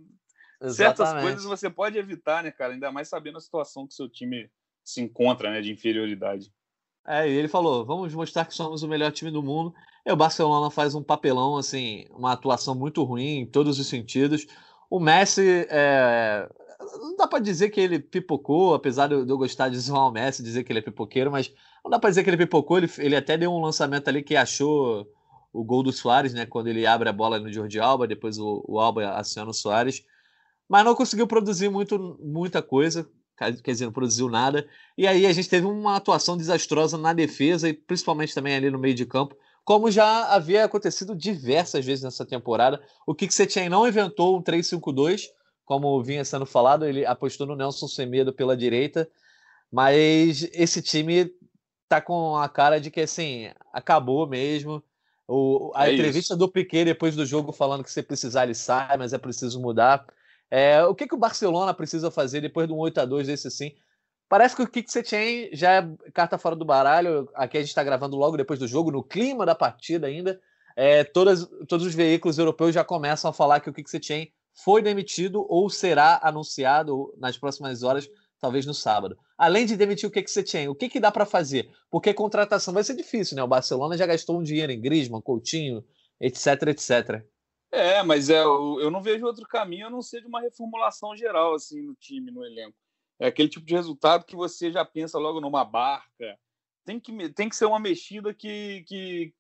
Exatamente. 0.60 0.96
Certas 0.96 1.22
coisas 1.22 1.44
você 1.44 1.70
pode 1.70 1.98
evitar, 1.98 2.42
né, 2.42 2.50
cara? 2.50 2.72
Ainda 2.74 2.92
mais 2.92 3.08
sabendo 3.08 3.38
a 3.38 3.40
situação 3.40 3.86
que 3.86 3.94
seu 3.94 4.08
time 4.08 4.50
se 4.84 5.00
encontra, 5.00 5.50
né, 5.50 5.60
de 5.60 5.72
inferioridade. 5.72 6.52
É, 7.08 7.26
e 7.26 7.32
ele 7.32 7.48
falou: 7.48 7.86
vamos 7.86 8.12
mostrar 8.14 8.44
que 8.44 8.54
somos 8.54 8.82
o 8.82 8.88
melhor 8.88 9.10
time 9.10 9.30
do 9.30 9.42
mundo. 9.42 9.74
E 10.04 10.12
o 10.12 10.16
Barcelona 10.16 10.70
faz 10.70 10.94
um 10.94 11.02
papelão, 11.02 11.56
assim, 11.56 12.04
uma 12.10 12.32
atuação 12.32 12.74
muito 12.74 13.02
ruim 13.02 13.40
em 13.40 13.46
todos 13.46 13.78
os 13.78 13.86
sentidos. 13.86 14.46
O 14.90 15.00
Messi 15.00 15.66
é, 15.70 16.48
não 17.00 17.16
dá 17.16 17.26
para 17.26 17.38
dizer 17.38 17.70
que 17.70 17.80
ele 17.80 17.98
pipocou, 17.98 18.74
apesar 18.74 19.06
de 19.08 19.14
eu 19.14 19.38
gostar 19.38 19.70
de 19.70 19.78
zoar 19.78 20.08
o 20.08 20.12
Messi, 20.12 20.42
dizer 20.42 20.64
que 20.64 20.72
ele 20.72 20.80
é 20.80 20.82
pipoqueiro, 20.82 21.30
mas 21.30 21.52
não 21.82 21.90
dá 21.90 21.98
para 21.98 22.10
dizer 22.10 22.22
que 22.24 22.30
ele 22.30 22.36
pipocou. 22.36 22.76
Ele, 22.76 22.90
ele 22.98 23.16
até 23.16 23.38
deu 23.38 23.52
um 23.52 23.60
lançamento 23.60 24.08
ali 24.08 24.22
que 24.22 24.36
achou 24.36 25.06
o 25.50 25.64
gol 25.64 25.82
do 25.82 25.92
Soares, 25.92 26.34
né? 26.34 26.44
Quando 26.44 26.68
ele 26.68 26.86
abre 26.86 27.08
a 27.08 27.12
bola 27.12 27.38
no 27.38 27.50
Jordi 27.50 27.80
Alba, 27.80 28.06
depois 28.06 28.38
o, 28.38 28.62
o 28.68 28.78
Alba 28.78 29.12
aciona 29.12 29.50
o 29.50 29.54
Soares. 29.54 30.04
Mas 30.68 30.84
não 30.84 30.94
conseguiu 30.94 31.26
produzir 31.26 31.70
muito, 31.70 32.18
muita 32.20 32.60
coisa, 32.60 33.08
quer 33.38 33.72
dizer, 33.72 33.84
não 33.84 33.92
produziu 33.92 34.28
nada. 34.28 34.66
E 34.96 35.06
aí 35.06 35.26
a 35.26 35.32
gente 35.32 35.48
teve 35.48 35.66
uma 35.66 35.96
atuação 35.96 36.36
desastrosa 36.36 36.98
na 36.98 37.12
defesa 37.12 37.68
e 37.68 37.72
principalmente 37.72 38.34
também 38.34 38.56
ali 38.56 38.70
no 38.70 38.78
meio 38.78 38.94
de 38.94 39.06
campo, 39.06 39.36
como 39.64 39.90
já 39.90 40.26
havia 40.32 40.64
acontecido 40.64 41.14
diversas 41.14 41.84
vezes 41.84 42.02
nessa 42.02 42.26
temporada. 42.26 42.82
O 43.06 43.14
que 43.14 43.30
você 43.30 43.46
tinha 43.46 43.68
não 43.68 43.86
inventou 43.86 44.36
um 44.36 44.42
3-5-2, 44.42 45.26
como 45.64 46.02
vinha 46.02 46.24
sendo 46.24 46.46
falado, 46.46 46.86
ele 46.86 47.04
apostou 47.04 47.46
no 47.46 47.54
Nelson 47.54 47.86
Semedo 47.86 48.32
pela 48.32 48.56
direita, 48.56 49.08
mas 49.70 50.48
esse 50.52 50.80
time 50.80 51.30
tá 51.88 52.00
com 52.00 52.36
a 52.36 52.48
cara 52.48 52.80
de 52.80 52.90
que 52.90 53.00
assim, 53.00 53.50
acabou 53.72 54.26
mesmo. 54.26 54.82
O, 55.26 55.70
a 55.74 55.88
é 55.88 55.92
entrevista 55.92 56.32
isso. 56.32 56.38
do 56.38 56.48
Piquet 56.48 56.86
depois 56.86 57.14
do 57.14 57.26
jogo 57.26 57.52
falando 57.52 57.84
que 57.84 57.90
se 57.90 58.02
precisar 58.02 58.44
ele 58.44 58.54
sai, 58.54 58.96
mas 58.96 59.12
é 59.12 59.18
preciso 59.18 59.60
mudar. 59.60 60.06
É, 60.50 60.82
o 60.84 60.94
que, 60.94 61.06
que 61.06 61.14
o 61.14 61.18
Barcelona 61.18 61.74
precisa 61.74 62.10
fazer 62.10 62.40
depois 62.40 62.66
de 62.66 62.72
um 62.72 62.78
8 62.78 62.98
a 62.98 63.04
2 63.04 63.26
desse 63.26 63.48
assim? 63.48 63.72
Parece 64.28 64.54
que 64.54 64.62
o 64.62 64.68
você 64.86 65.02
tinha 65.02 65.48
já 65.52 65.72
é 65.74 66.10
carta 66.12 66.36
fora 66.36 66.54
do 66.54 66.64
baralho. 66.64 67.28
Aqui 67.34 67.56
a 67.56 67.60
gente 67.60 67.70
está 67.70 67.82
gravando 67.82 68.16
logo 68.16 68.36
depois 68.36 68.58
do 68.58 68.68
jogo, 68.68 68.90
no 68.90 69.02
clima 69.02 69.46
da 69.46 69.54
partida 69.54 70.06
ainda. 70.06 70.38
É, 70.76 71.02
todas, 71.02 71.48
todos 71.66 71.86
os 71.86 71.94
veículos 71.94 72.38
europeus 72.38 72.74
já 72.74 72.84
começam 72.84 73.30
a 73.30 73.32
falar 73.32 73.60
que 73.60 73.70
o 73.70 73.74
você 73.74 73.98
tinha 73.98 74.28
foi 74.62 74.82
demitido 74.82 75.44
ou 75.48 75.70
será 75.70 76.20
anunciado 76.22 77.14
nas 77.18 77.38
próximas 77.38 77.82
horas, 77.82 78.08
talvez 78.40 78.66
no 78.66 78.74
sábado. 78.74 79.16
Além 79.36 79.64
de 79.64 79.76
demitir 79.76 80.08
o 80.08 80.12
que 80.12 80.26
você 80.26 80.42
tinha, 80.42 80.70
o 80.70 80.74
que, 80.74 80.88
que 80.88 81.00
dá 81.00 81.10
para 81.10 81.24
fazer? 81.24 81.70
Porque 81.90 82.12
contratação 82.12 82.74
vai 82.74 82.84
ser 82.84 82.94
difícil, 82.94 83.36
né? 83.36 83.42
O 83.42 83.48
Barcelona 83.48 83.96
já 83.96 84.04
gastou 84.04 84.38
um 84.38 84.42
dinheiro 84.42 84.72
em 84.72 84.80
Griezmann, 84.80 85.22
Coutinho, 85.22 85.84
etc, 86.20 86.68
etc. 86.68 87.24
É, 87.70 88.02
mas 88.02 88.30
é, 88.30 88.42
eu 88.42 88.90
não 88.90 89.02
vejo 89.02 89.26
outro 89.26 89.46
caminho 89.46 89.86
a 89.86 89.90
não 89.90 90.00
ser 90.00 90.22
de 90.22 90.26
uma 90.26 90.40
reformulação 90.40 91.16
geral 91.16 91.54
assim 91.54 91.82
no 91.82 91.94
time, 91.94 92.30
no 92.30 92.44
elenco. 92.44 92.76
É 93.18 93.26
aquele 93.26 93.48
tipo 93.48 93.66
de 93.66 93.74
resultado 93.74 94.24
que 94.24 94.36
você 94.36 94.70
já 94.70 94.84
pensa 94.84 95.18
logo 95.18 95.40
numa 95.40 95.64
barca. 95.64 96.38
Tem 96.84 96.98
que, 96.98 97.28
tem 97.30 97.48
que 97.48 97.56
ser 97.56 97.66
uma 97.66 97.78
mexida 97.78 98.32
que, 98.32 98.84
que, 98.86 99.34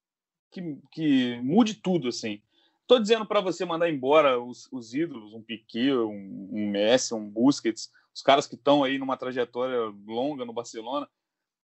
que, 0.50 0.78
que 0.92 1.40
mude 1.42 1.74
tudo, 1.74 2.08
assim. 2.08 2.42
Estou 2.82 2.98
dizendo 2.98 3.24
para 3.24 3.40
você 3.40 3.64
mandar 3.64 3.88
embora 3.88 4.40
os, 4.40 4.68
os 4.72 4.94
ídolos, 4.94 5.32
um 5.32 5.42
Piquet, 5.42 5.92
um, 5.92 6.48
um, 6.52 6.70
Messi, 6.70 7.14
um 7.14 7.28
Busquets, 7.28 7.90
os 8.14 8.22
caras 8.22 8.46
que 8.46 8.54
estão 8.54 8.82
aí 8.82 8.98
numa 8.98 9.16
trajetória 9.16 9.78
longa 10.06 10.44
no 10.44 10.52
Barcelona. 10.52 11.08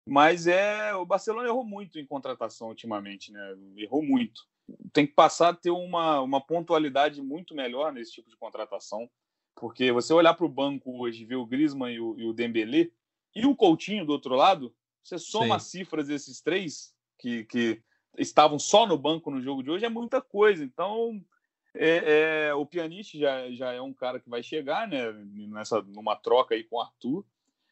Mas 0.06 0.46
é 0.46 0.94
o 0.94 1.04
Barcelona 1.04 1.48
errou 1.48 1.64
muito 1.64 1.98
em 1.98 2.06
contratação 2.06 2.68
ultimamente, 2.68 3.32
né? 3.32 3.56
Errou 3.76 4.02
muito. 4.02 4.46
Tem 4.92 5.06
que 5.06 5.12
passar 5.12 5.50
a 5.50 5.54
ter 5.54 5.70
uma, 5.70 6.20
uma 6.20 6.40
pontualidade 6.40 7.20
muito 7.20 7.54
melhor 7.54 7.92
nesse 7.92 8.12
tipo 8.12 8.30
de 8.30 8.36
contratação, 8.36 9.08
porque 9.54 9.92
você 9.92 10.12
olhar 10.12 10.34
para 10.34 10.46
o 10.46 10.48
banco 10.48 10.98
hoje, 11.00 11.24
ver 11.24 11.36
o 11.36 11.46
Griezmann 11.46 11.94
e 11.94 12.00
o, 12.00 12.18
e 12.18 12.24
o 12.24 12.32
Dembélé 12.32 12.90
e 13.34 13.46
o 13.46 13.54
Coutinho 13.54 14.06
do 14.06 14.12
outro 14.12 14.34
lado, 14.34 14.74
você 15.02 15.18
soma 15.18 15.46
Sim. 15.46 15.52
as 15.52 15.62
cifras 15.64 16.08
desses 16.08 16.40
três 16.40 16.94
que, 17.18 17.44
que 17.44 17.82
estavam 18.16 18.58
só 18.58 18.86
no 18.86 18.96
banco 18.96 19.30
no 19.30 19.40
jogo 19.40 19.62
de 19.62 19.70
hoje 19.70 19.84
é 19.84 19.88
muita 19.88 20.20
coisa. 20.20 20.64
Então, 20.64 21.22
é, 21.74 22.46
é, 22.46 22.54
o 22.54 22.64
Pjanic 22.64 23.18
já, 23.18 23.50
já 23.50 23.72
é 23.72 23.80
um 23.80 23.92
cara 23.92 24.20
que 24.20 24.30
vai 24.30 24.42
chegar, 24.42 24.88
né? 24.88 25.12
Nessa, 25.12 25.82
numa 25.82 26.16
troca 26.16 26.54
aí 26.54 26.64
com 26.64 26.76
o 26.76 26.80
Arthur. 26.80 27.24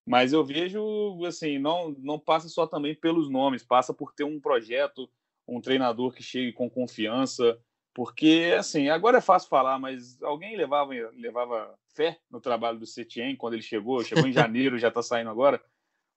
Mas 0.05 0.33
eu 0.33 0.45
vejo, 0.45 1.25
assim, 1.25 1.59
não, 1.59 1.91
não 1.99 2.19
passa 2.19 2.49
só 2.49 2.67
também 2.67 2.95
pelos 2.95 3.31
nomes, 3.31 3.63
passa 3.63 3.95
por 3.95 4.13
ter 4.13 4.25
um 4.25 4.41
projeto, 4.41 5.09
um 5.47 5.61
treinador 5.61 6.13
que 6.13 6.23
chegue 6.23 6.53
com 6.53 6.71
confiança. 6.71 7.59
Porque, 7.95 8.55
assim, 8.59 8.89
agora 8.89 9.19
é 9.19 9.21
fácil 9.21 9.51
falar, 9.51 9.79
mas 9.79 10.23
alguém 10.23 10.57
levava, 10.57 10.93
levava 11.15 11.79
fé 11.95 12.19
no 12.31 12.41
trabalho 12.41 12.79
do 12.79 12.87
Setien 12.87 13.37
quando 13.37 13.55
ele 13.55 13.63
chegou? 13.63 14.03
Chegou 14.03 14.27
em 14.27 14.33
janeiro, 14.33 14.79
já 14.79 14.89
está 14.89 15.03
saindo 15.03 15.29
agora 15.31 15.63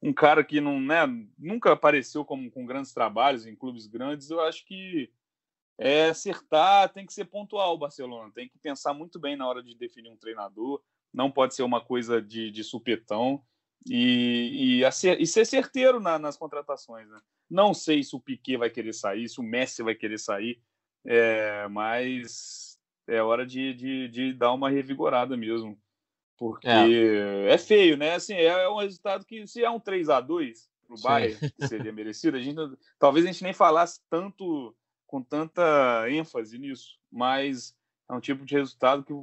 um 0.01 0.13
cara 0.13 0.43
que 0.43 0.61
não, 0.61 0.79
né, 0.79 0.99
nunca 1.37 1.71
apareceu 1.71 2.23
como, 2.23 2.49
com 2.51 2.65
grandes 2.65 2.93
trabalhos 2.93 3.47
em 3.47 3.55
clubes 3.55 3.87
grandes, 3.87 4.29
eu 4.29 4.39
acho 4.41 4.65
que 4.65 5.11
é 5.79 6.09
acertar, 6.09 6.93
tem 6.93 7.05
que 7.05 7.13
ser 7.13 7.25
pontual 7.25 7.73
o 7.73 7.77
Barcelona, 7.77 8.31
tem 8.33 8.47
que 8.47 8.57
pensar 8.59 8.93
muito 8.93 9.19
bem 9.19 9.35
na 9.35 9.47
hora 9.47 9.63
de 9.63 9.75
definir 9.75 10.09
um 10.09 10.17
treinador, 10.17 10.81
não 11.11 11.31
pode 11.31 11.55
ser 11.55 11.63
uma 11.63 11.81
coisa 11.81 12.21
de, 12.21 12.51
de 12.51 12.63
supetão 12.63 13.43
e, 13.85 14.81
e, 14.81 14.83
e 14.83 15.27
ser 15.27 15.45
certeiro 15.45 15.99
na, 15.99 16.17
nas 16.17 16.37
contratações. 16.37 17.07
Né? 17.07 17.19
Não 17.49 17.73
sei 17.73 18.03
se 18.03 18.15
o 18.15 18.19
Piquet 18.19 18.57
vai 18.57 18.69
querer 18.69 18.93
sair, 18.93 19.29
se 19.29 19.39
o 19.39 19.43
Messi 19.43 19.83
vai 19.83 19.93
querer 19.93 20.17
sair, 20.17 20.59
é, 21.05 21.67
mas 21.67 22.79
é 23.07 23.21
hora 23.21 23.45
de, 23.45 23.73
de, 23.73 24.07
de 24.07 24.33
dar 24.33 24.53
uma 24.53 24.69
revigorada 24.69 25.37
mesmo. 25.37 25.77
Porque 26.37 26.67
é. 26.67 27.53
é, 27.53 27.57
feio, 27.57 27.95
né? 27.95 28.15
Assim, 28.15 28.33
é, 28.33 28.45
é 28.45 28.69
um 28.69 28.79
resultado 28.79 29.25
que, 29.25 29.47
se 29.47 29.63
é 29.63 29.69
um 29.69 29.79
3 29.79 30.09
a 30.09 30.19
2 30.19 30.69
pro 30.87 31.01
Bayern, 31.01 31.37
seria 31.67 31.91
merecido, 31.93 32.37
a 32.37 32.41
gente, 32.41 32.57
talvez 32.99 33.25
a 33.25 33.31
gente 33.31 33.43
nem 33.43 33.53
falasse 33.53 34.01
tanto 34.09 34.75
com 35.07 35.21
tanta 35.21 36.09
ênfase 36.09 36.57
nisso, 36.57 36.97
mas 37.11 37.75
é 38.09 38.13
um 38.13 38.19
tipo 38.19 38.45
de 38.45 38.55
resultado 38.55 39.03
que 39.03 39.13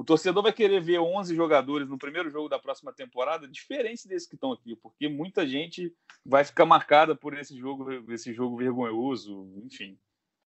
o, 0.00 0.04
torcedor 0.04 0.42
vai 0.42 0.52
querer 0.52 0.80
ver 0.80 0.98
11 0.98 1.34
jogadores 1.34 1.88
no 1.88 1.98
primeiro 1.98 2.30
jogo 2.30 2.48
da 2.48 2.58
próxima 2.58 2.92
temporada, 2.92 3.48
diferente 3.48 4.06
desses 4.06 4.28
que 4.28 4.34
estão 4.34 4.52
aqui, 4.52 4.76
porque 4.76 5.08
muita 5.08 5.46
gente 5.46 5.92
vai 6.24 6.44
ficar 6.44 6.66
marcada 6.66 7.14
por 7.14 7.36
esse 7.36 7.56
jogo, 7.56 7.90
esse 8.12 8.32
jogo 8.32 8.56
vergonhoso, 8.56 9.50
enfim. 9.64 9.98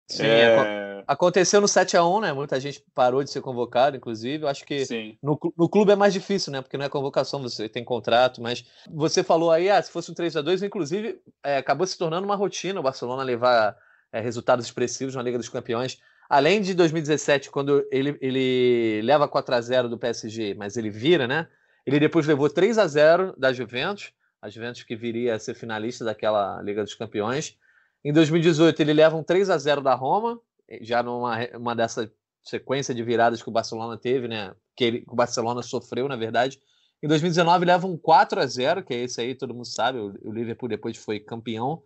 Sim, 0.08 0.24
é... 0.24 1.02
aconteceu 1.06 1.60
no 1.60 1.66
7 1.66 1.96
a 1.96 2.04
1 2.04 2.20
né? 2.20 2.32
Muita 2.32 2.60
gente 2.60 2.82
parou 2.94 3.24
de 3.24 3.30
ser 3.30 3.40
convocado, 3.40 3.96
inclusive. 3.96 4.44
Eu 4.44 4.48
acho 4.48 4.64
que 4.64 4.84
no, 5.20 5.38
no, 5.56 5.68
clube 5.68 5.90
é 5.90 5.96
mais 5.96 6.12
difícil, 6.12 6.52
né? 6.52 6.62
Porque 6.62 6.76
não 6.76 6.84
é 6.84 6.88
convocação, 6.88 7.42
você 7.42 7.68
tem 7.68 7.84
contrato, 7.84 8.40
mas 8.40 8.64
você 8.88 9.24
falou 9.24 9.50
aí, 9.50 9.68
ah, 9.68 9.82
se 9.82 9.90
fosse 9.90 10.10
um 10.10 10.14
3 10.14 10.36
a 10.36 10.42
2 10.42 10.62
inclusive, 10.62 11.20
é, 11.42 11.56
acabou 11.56 11.86
se 11.86 11.98
tornando 11.98 12.24
uma 12.24 12.36
rotina 12.36 12.78
o 12.78 12.82
Barcelona 12.84 13.24
levar 13.24 13.76
é, 14.12 14.20
resultados 14.20 14.64
expressivos 14.64 15.16
na 15.16 15.22
Liga 15.22 15.38
dos 15.38 15.48
Campeões. 15.48 16.00
Além 16.28 16.60
de 16.60 16.74
2017, 16.74 17.50
quando 17.50 17.86
ele, 17.90 18.16
ele 18.20 19.00
leva 19.02 19.28
4 19.28 19.54
a 19.54 19.60
0 19.60 19.88
do 19.88 19.98
PSG, 19.98 20.54
mas 20.54 20.76
ele 20.76 20.90
vira, 20.90 21.26
né? 21.26 21.48
Ele 21.86 22.00
depois 22.00 22.26
levou 22.26 22.50
3 22.50 22.78
a 22.78 22.86
0 22.86 23.34
da 23.38 23.52
Juventus, 23.52 24.12
a 24.42 24.48
Juventus 24.48 24.82
que 24.82 24.96
viria 24.96 25.34
a 25.34 25.38
ser 25.38 25.54
finalista 25.54 26.04
daquela 26.04 26.60
Liga 26.62 26.82
dos 26.82 26.94
Campeões. 26.94 27.56
Em 28.04 28.12
2018, 28.12 28.80
ele 28.80 28.92
leva 28.92 29.16
um 29.16 29.22
3 29.22 29.50
a 29.50 29.58
0 29.58 29.80
da 29.80 29.94
Roma, 29.94 30.40
já 30.80 31.02
numa 31.02 31.38
uma 31.54 31.74
dessa 31.74 32.10
sequência 32.42 32.94
de 32.94 33.02
viradas 33.02 33.42
que 33.42 33.48
o 33.48 33.52
Barcelona 33.52 33.96
teve, 33.96 34.28
né? 34.28 34.54
Que, 34.76 34.84
ele, 34.84 35.00
que 35.02 35.12
o 35.12 35.16
Barcelona 35.16 35.62
sofreu, 35.62 36.08
na 36.08 36.16
verdade. 36.16 36.60
Em 37.02 37.08
2019, 37.08 37.64
leva 37.64 37.86
um 37.86 37.96
4 37.96 38.40
a 38.40 38.46
0 38.46 38.84
que 38.84 38.94
é 38.94 39.02
esse 39.02 39.20
aí, 39.20 39.34
todo 39.34 39.54
mundo 39.54 39.66
sabe. 39.66 39.98
O, 39.98 40.14
o 40.24 40.32
Liverpool 40.32 40.68
depois 40.68 40.96
foi 40.96 41.20
campeão. 41.20 41.82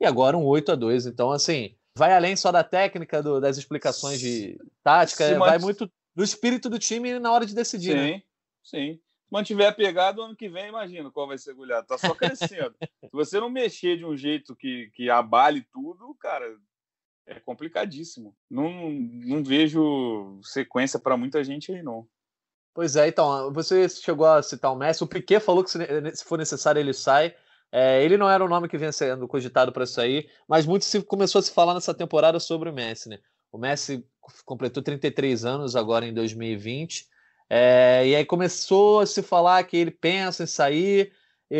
E 0.00 0.06
agora 0.06 0.36
um 0.36 0.44
8 0.44 0.72
a 0.72 0.74
2 0.74 1.06
Então, 1.06 1.30
assim, 1.30 1.76
vai 1.96 2.12
além 2.12 2.36
só 2.36 2.50
da 2.50 2.64
técnica, 2.64 3.22
do, 3.22 3.40
das 3.40 3.56
explicações 3.56 4.20
de 4.20 4.58
tática, 4.82 5.28
Se 5.28 5.38
vai 5.38 5.58
mant... 5.58 5.62
muito 5.62 5.90
do 6.14 6.24
espírito 6.24 6.68
do 6.68 6.78
time 6.78 7.18
na 7.18 7.32
hora 7.32 7.46
de 7.46 7.54
decidir. 7.54 7.92
Sim, 7.92 8.12
né? 8.12 8.22
sim 8.62 9.00
mantiver 9.34 9.74
pegado, 9.74 10.22
ano 10.22 10.36
que 10.36 10.48
vem, 10.48 10.68
imagina 10.68 11.10
qual 11.10 11.26
vai 11.26 11.36
ser 11.36 11.50
a 11.50 11.54
goleada. 11.54 11.84
Tá 11.84 11.98
só 11.98 12.14
crescendo. 12.14 12.72
Se 13.02 13.10
você 13.12 13.40
não 13.40 13.50
mexer 13.50 13.96
de 13.96 14.04
um 14.04 14.16
jeito 14.16 14.54
que, 14.54 14.92
que 14.94 15.10
abale 15.10 15.66
tudo, 15.72 16.14
cara, 16.20 16.56
é 17.26 17.40
complicadíssimo. 17.40 18.36
Não, 18.48 18.90
não 18.90 19.42
vejo 19.42 20.38
sequência 20.40 21.00
para 21.00 21.16
muita 21.16 21.42
gente 21.42 21.72
aí, 21.72 21.82
não. 21.82 22.06
Pois 22.72 22.94
é, 22.94 23.08
então, 23.08 23.52
você 23.52 23.88
chegou 23.88 24.26
a 24.26 24.40
citar 24.40 24.72
o 24.72 24.76
Messi. 24.76 25.02
O 25.02 25.06
Piquet 25.06 25.40
falou 25.40 25.64
que 25.64 25.70
se 25.70 26.24
for 26.24 26.38
necessário 26.38 26.78
ele 26.78 26.92
sai. 26.92 27.34
É, 27.76 28.04
ele 28.04 28.16
não 28.16 28.30
era 28.30 28.44
o 28.44 28.48
nome 28.48 28.68
que 28.68 28.78
vinha 28.78 28.92
sendo 28.92 29.26
cogitado 29.26 29.72
para 29.72 29.84
sair, 29.84 30.30
mas 30.48 30.64
muito 30.64 30.84
se 30.84 31.02
começou 31.02 31.40
a 31.40 31.42
se 31.42 31.50
falar 31.50 31.74
nessa 31.74 31.92
temporada 31.92 32.38
sobre 32.38 32.70
o 32.70 32.72
Messi, 32.72 33.08
né? 33.08 33.18
O 33.50 33.58
Messi 33.58 34.06
completou 34.44 34.80
33 34.80 35.44
anos 35.44 35.74
agora 35.74 36.06
em 36.06 36.14
2020. 36.14 37.08
É, 37.50 38.06
e 38.06 38.14
aí 38.14 38.24
começou 38.24 39.00
a 39.00 39.06
se 39.06 39.24
falar 39.24 39.64
que 39.64 39.76
ele 39.76 39.90
pensa 39.90 40.44
em 40.44 40.46
sair. 40.46 41.12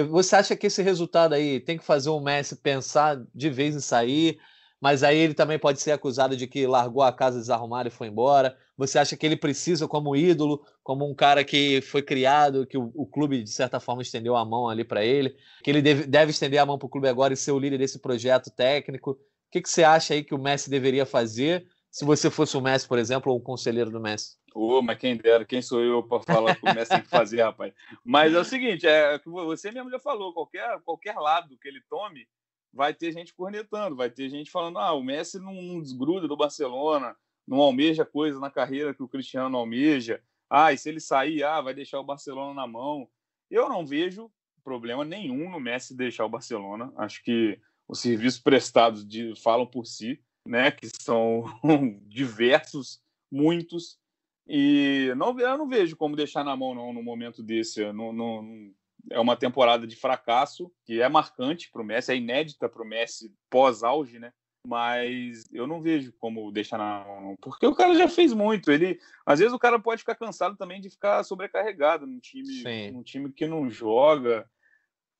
Você 0.09 0.37
acha 0.37 0.55
que 0.55 0.69
esse 0.69 0.83
resultado 0.83 1.35
aí 1.35 1.59
tem 1.59 1.77
que 1.77 1.85
fazer 1.85 2.11
o 2.11 2.21
Messi 2.21 2.55
pensar 2.55 3.21
de 3.35 3.51
vez 3.51 3.75
em 3.75 3.81
sair? 3.81 4.39
Mas 4.85 5.03
aí 5.03 5.17
ele 5.17 5.33
também 5.33 5.59
pode 5.59 5.81
ser 5.81 5.93
acusado 5.93 6.37
de 6.37 6.47
que 6.47 6.67
largou 6.67 7.03
a 7.03 7.11
casa 7.11 7.39
desarrumada 7.39 7.89
e 7.89 7.91
foi 7.91 8.09
embora. 8.09 8.55
Você 8.77 8.99
acha 8.99 9.17
que 9.17 9.25
ele 9.25 9.35
precisa, 9.35 9.89
como 9.89 10.15
ídolo, 10.15 10.63
como 10.83 11.11
um 11.11 11.15
cara 11.15 11.43
que 11.43 11.81
foi 11.81 12.03
criado, 12.03 12.67
que 12.67 12.77
o, 12.77 12.93
o 12.95 13.07
clube, 13.07 13.43
de 13.43 13.51
certa 13.51 13.81
forma, 13.81 14.03
estendeu 14.03 14.37
a 14.37 14.45
mão 14.45 14.69
ali 14.69 14.85
para 14.85 15.03
ele, 15.03 15.35
que 15.63 15.71
ele 15.71 15.81
deve, 15.81 16.07
deve 16.07 16.33
estender 16.33 16.61
a 16.61 16.67
mão 16.67 16.77
para 16.77 16.85
o 16.85 16.91
clube 16.91 17.09
agora 17.09 17.33
e 17.33 17.37
ser 17.37 17.53
o 17.53 17.59
líder 17.59 17.79
desse 17.79 17.99
projeto 17.99 18.51
técnico? 18.51 19.13
O 19.13 19.17
que, 19.51 19.63
que 19.63 19.71
você 19.71 19.83
acha 19.83 20.13
aí 20.13 20.23
que 20.23 20.35
o 20.35 20.39
Messi 20.39 20.69
deveria 20.69 21.07
fazer 21.07 21.67
se 21.91 22.05
você 22.05 22.29
fosse 22.29 22.55
o 22.55 22.61
Messi, 22.61 22.87
por 22.87 22.99
exemplo, 22.99 23.33
ou 23.33 23.39
um 23.39 23.43
conselheiro 23.43 23.91
do 23.91 23.99
Messi? 23.99 24.37
Ô, 24.55 24.81
oh, 24.81 24.83
mas 24.83 24.99
quem 24.99 25.17
dera, 25.17 25.47
quem 25.47 25.63
sou 25.63 25.81
eu 25.81 26.03
para 26.03 26.21
falar 26.21 26.57
que 26.57 26.69
o 26.69 26.75
Messi 26.75 26.91
tem 26.91 27.01
que 27.01 27.09
fazer, 27.09 27.41
rapaz? 27.41 27.73
Mas 28.05 28.35
é 28.35 28.39
o 28.39 28.45
seguinte, 28.45 28.87
é 28.87 29.19
que 29.19 29.31
você 29.31 29.73
mesmo 29.73 29.91
já 29.91 29.99
falou, 29.99 30.35
qualquer, 30.35 30.79
qualquer 30.85 31.15
lado 31.15 31.57
que 31.57 31.69
ele 31.69 31.81
tome, 31.89 32.29
vai 32.75 32.93
ter 32.93 33.13
gente 33.13 33.33
cornetando, 33.33 33.97
vai 33.97 34.11
ter 34.11 34.29
gente 34.29 34.51
falando, 34.51 34.79
ah, 34.79 34.93
o 34.93 35.03
Messi 35.03 35.39
não, 35.39 35.81
desgruda 35.81 36.27
do 36.29 36.37
Barcelona, 36.37 37.17
não 37.47 37.59
almeja 37.59 38.05
coisa 38.05 38.41
na 38.41 38.51
carreira 38.51 38.95
que 38.95 39.03
o 39.03 39.09
Cristiano 39.09 39.57
almeja. 39.57 40.23
Ah, 40.51 40.73
e 40.73 40.79
se 40.79 40.89
ele 40.89 41.01
sair, 41.01 41.43
ah, 41.43 41.61
vai 41.61 41.75
deixar 41.75 42.01
o 42.01 42.05
Barcelona 42.05 42.55
na 42.55 42.67
mão. 42.67 43.09
Eu 43.51 43.69
não 43.69 43.87
vejo 43.87 44.31
problema 44.63 45.05
nenhum 45.05 45.51
no 45.51 45.61
Messi 45.61 45.97
deixar 45.97 46.25
o 46.25 46.29
Barcelona. 46.29 46.93
Acho 46.97 47.23
que 47.23 47.61
os 47.87 48.01
serviços 48.01 48.41
prestados 48.41 49.07
de, 49.07 49.35
falam 49.37 49.67
por 49.67 49.87
si 49.87 50.23
né? 50.47 50.71
Que 50.71 50.89
são 51.01 51.45
diversos, 52.07 53.01
muitos. 53.31 53.99
E 54.47 55.13
não, 55.17 55.39
eu 55.41 55.59
não 55.59 55.69
vejo 55.69 55.97
como 55.97 56.17
deixar 56.17 56.45
na 56.45 56.55
mão 56.55 56.75
não, 56.75 56.93
no 56.93 57.03
momento 57.03 57.43
desse. 57.43 57.81
Não, 57.93 58.13
não, 58.13 58.71
é 59.11 59.19
uma 59.21 59.37
temporada 59.37 59.87
de 59.87 59.97
fracasso 59.97 60.71
que 60.85 61.01
é 61.01 61.09
marcante 61.09 61.71
para 61.71 61.83
o 61.83 61.85
Messi, 61.85 62.13
é 62.13 62.17
inédita 62.17 62.69
para 62.69 62.83
o 62.83 62.87
Messi 62.87 63.33
pós-auge, 63.51 64.19
né? 64.19 64.33
Mas 64.67 65.45
eu 65.53 65.67
não 65.67 65.83
vejo 65.83 66.13
como 66.19 66.51
deixar 66.51 66.79
na 66.79 67.05
mão, 67.05 67.35
porque 67.41 67.67
o 67.67 67.75
cara 67.75 67.95
já 67.95 68.09
fez 68.09 68.33
muito. 68.33 68.73
Ele, 68.73 68.99
às 69.27 69.39
vezes 69.39 69.53
o 69.53 69.59
cara 69.59 69.79
pode 69.79 70.01
ficar 70.01 70.15
cansado 70.15 70.57
também 70.57 70.81
de 70.81 70.89
ficar 70.89 71.23
sobrecarregado 71.23 72.07
num 72.07 72.19
time, 72.19 72.91
num 72.91 73.03
time 73.03 73.31
que 73.31 73.47
não 73.47 73.69
joga 73.69 74.49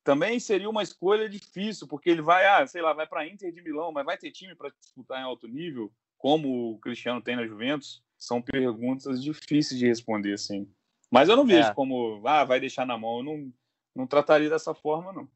também 0.05 0.39
seria 0.39 0.69
uma 0.69 0.83
escolha 0.83 1.27
difícil, 1.27 1.87
porque 1.87 2.11
ele 2.11 2.21
vai, 2.21 2.45
ah, 2.45 2.65
sei 2.67 2.79
lá, 2.79 2.93
vai 2.93 3.07
para 3.07 3.27
Inter 3.27 3.51
de 3.51 3.61
Milão, 3.63 3.91
mas 3.91 4.05
vai 4.05 4.15
ter 4.15 4.31
time 4.31 4.55
para 4.55 4.69
disputar 4.79 5.19
em 5.19 5.23
alto 5.23 5.47
nível, 5.47 5.91
como 6.15 6.73
o 6.73 6.77
Cristiano 6.77 7.21
tem 7.21 7.35
na 7.35 7.47
Juventus? 7.47 8.03
São 8.15 8.39
perguntas 8.39 9.21
difíceis 9.21 9.79
de 9.79 9.87
responder, 9.87 10.33
assim. 10.33 10.71
Mas 11.09 11.27
eu 11.27 11.35
não 11.35 11.45
vejo 11.45 11.69
é. 11.69 11.73
como, 11.73 12.21
ah, 12.25 12.43
vai 12.43 12.59
deixar 12.59 12.85
na 12.85 12.97
mão. 12.97 13.17
Eu 13.17 13.23
não, 13.23 13.53
não 13.95 14.05
trataria 14.05 14.49
dessa 14.49 14.73
forma, 14.73 15.13
não. 15.13 15.27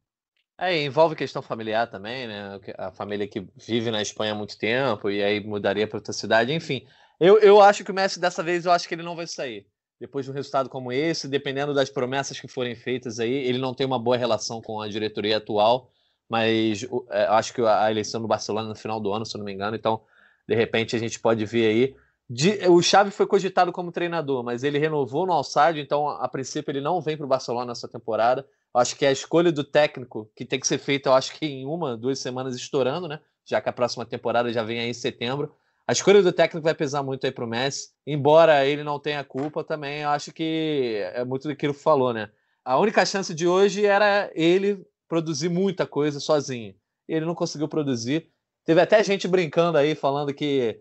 É, 0.58 0.82
envolve 0.82 1.16
questão 1.16 1.40
familiar 1.40 1.86
também, 1.86 2.26
né? 2.26 2.60
A 2.76 2.92
família 2.92 3.26
que 3.26 3.46
vive 3.56 3.90
na 3.90 4.02
Espanha 4.02 4.32
há 4.32 4.34
muito 4.34 4.58
tempo 4.58 5.08
e 5.10 5.22
aí 5.22 5.40
mudaria 5.40 5.88
para 5.88 5.98
outra 5.98 6.12
cidade. 6.12 6.52
Enfim, 6.52 6.86
eu, 7.18 7.38
eu 7.38 7.60
acho 7.60 7.82
que 7.82 7.90
o 7.90 7.94
Messi 7.94 8.20
dessa 8.20 8.42
vez 8.42 8.66
eu 8.66 8.72
acho 8.72 8.86
que 8.86 8.94
ele 8.94 9.02
não 9.02 9.16
vai 9.16 9.26
sair 9.26 9.66
depois 10.00 10.24
de 10.24 10.30
um 10.32 10.34
resultado 10.34 10.70
como 10.70 10.90
esse, 10.90 11.28
dependendo 11.28 11.74
das 11.74 11.90
promessas 11.90 12.40
que 12.40 12.48
forem 12.48 12.74
feitas 12.74 13.20
aí, 13.20 13.30
ele 13.30 13.58
não 13.58 13.74
tem 13.74 13.86
uma 13.86 13.98
boa 13.98 14.16
relação 14.16 14.62
com 14.62 14.80
a 14.80 14.88
diretoria 14.88 15.36
atual, 15.36 15.90
mas 16.26 16.86
é, 17.10 17.24
acho 17.26 17.52
que 17.52 17.60
a 17.60 17.90
eleição 17.90 18.22
do 18.22 18.26
Barcelona 18.26 18.68
no 18.68 18.74
final 18.74 18.98
do 18.98 19.12
ano, 19.12 19.26
se 19.26 19.36
eu 19.36 19.38
não 19.38 19.44
me 19.44 19.52
engano, 19.52 19.76
então 19.76 20.00
de 20.48 20.54
repente 20.54 20.96
a 20.96 20.98
gente 20.98 21.20
pode 21.20 21.44
ver 21.44 21.68
aí. 21.68 21.96
De, 22.32 22.60
o 22.68 22.80
Xavi 22.80 23.10
foi 23.10 23.26
cogitado 23.26 23.72
como 23.72 23.90
treinador, 23.90 24.44
mas 24.44 24.62
ele 24.62 24.78
renovou 24.78 25.26
no 25.26 25.32
Alçade, 25.32 25.80
então 25.80 26.08
a 26.08 26.28
princípio 26.28 26.70
ele 26.70 26.80
não 26.80 27.00
vem 27.00 27.16
para 27.16 27.26
o 27.26 27.28
Barcelona 27.28 27.66
nessa 27.66 27.88
temporada. 27.88 28.46
Acho 28.72 28.94
que 28.94 29.04
a 29.04 29.10
escolha 29.10 29.50
do 29.50 29.64
técnico, 29.64 30.30
que 30.36 30.44
tem 30.44 30.60
que 30.60 30.66
ser 30.68 30.78
feita, 30.78 31.08
eu 31.08 31.14
acho 31.14 31.36
que 31.36 31.44
em 31.44 31.66
uma, 31.66 31.96
duas 31.96 32.20
semanas 32.20 32.54
estourando, 32.54 33.08
né? 33.08 33.18
Já 33.44 33.60
que 33.60 33.68
a 33.68 33.72
próxima 33.72 34.06
temporada 34.06 34.52
já 34.52 34.62
vem 34.62 34.78
aí 34.78 34.88
em 34.90 34.94
setembro. 34.94 35.52
A 35.88 35.90
escolha 35.90 36.22
do 36.22 36.32
técnico 36.32 36.62
vai 36.62 36.72
pesar 36.72 37.02
muito 37.02 37.24
aí 37.24 37.32
pro 37.32 37.48
Messi, 37.48 37.88
embora 38.06 38.64
ele 38.64 38.84
não 38.84 39.00
tenha 39.00 39.24
culpa 39.24 39.64
também, 39.64 40.02
eu 40.02 40.10
acho 40.10 40.32
que 40.32 41.02
é 41.12 41.24
muito 41.24 41.48
do 41.48 41.56
que 41.56 41.72
falou, 41.72 42.12
né? 42.12 42.30
A 42.64 42.78
única 42.78 43.04
chance 43.04 43.34
de 43.34 43.48
hoje 43.48 43.84
era 43.84 44.30
ele 44.36 44.86
produzir 45.08 45.48
muita 45.48 45.84
coisa 45.84 46.20
sozinho. 46.20 46.76
Ele 47.08 47.26
não 47.26 47.34
conseguiu 47.34 47.66
produzir. 47.66 48.30
Teve 48.64 48.80
até 48.80 49.02
gente 49.02 49.26
brincando 49.26 49.78
aí, 49.78 49.96
falando 49.96 50.32
que 50.32 50.80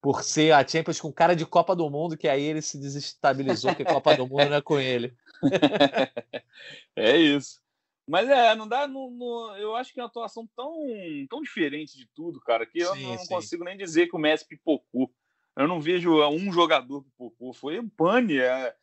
por 0.00 0.22
ser 0.22 0.52
a 0.52 0.66
Champions 0.66 1.00
com 1.00 1.12
cara 1.12 1.34
de 1.34 1.44
Copa 1.44 1.74
do 1.74 1.90
Mundo, 1.90 2.16
que 2.16 2.28
aí 2.28 2.42
ele 2.42 2.62
se 2.62 2.78
desestabilizou, 2.78 3.74
que 3.74 3.84
Copa 3.84 4.16
do 4.16 4.26
Mundo 4.26 4.50
não 4.50 4.56
é 4.56 4.62
com 4.62 4.78
ele. 4.78 5.14
é 6.94 7.16
isso. 7.16 7.60
Mas 8.08 8.28
é, 8.28 8.54
não 8.54 8.68
dá. 8.68 8.86
Não, 8.86 9.10
não, 9.10 9.56
eu 9.56 9.74
acho 9.74 9.92
que 9.92 9.98
é 9.98 10.02
uma 10.02 10.08
atuação 10.08 10.48
tão, 10.54 10.86
tão 11.28 11.42
diferente 11.42 11.96
de 11.96 12.08
tudo, 12.14 12.40
cara, 12.40 12.64
que 12.64 12.78
eu 12.78 12.94
sim, 12.94 13.02
não 13.02 13.18
sim. 13.18 13.28
consigo 13.28 13.64
nem 13.64 13.76
dizer 13.76 14.06
que 14.06 14.14
o 14.14 14.18
Messi 14.18 14.46
pipocou. 14.46 15.10
Eu 15.56 15.66
não 15.66 15.80
vejo 15.80 16.20
é, 16.20 16.28
um 16.28 16.52
jogador 16.52 17.02
pipocou. 17.02 17.52
Foi 17.52 17.78
o 17.78 17.88
Pane. 17.88 18.38
É, 18.38 18.74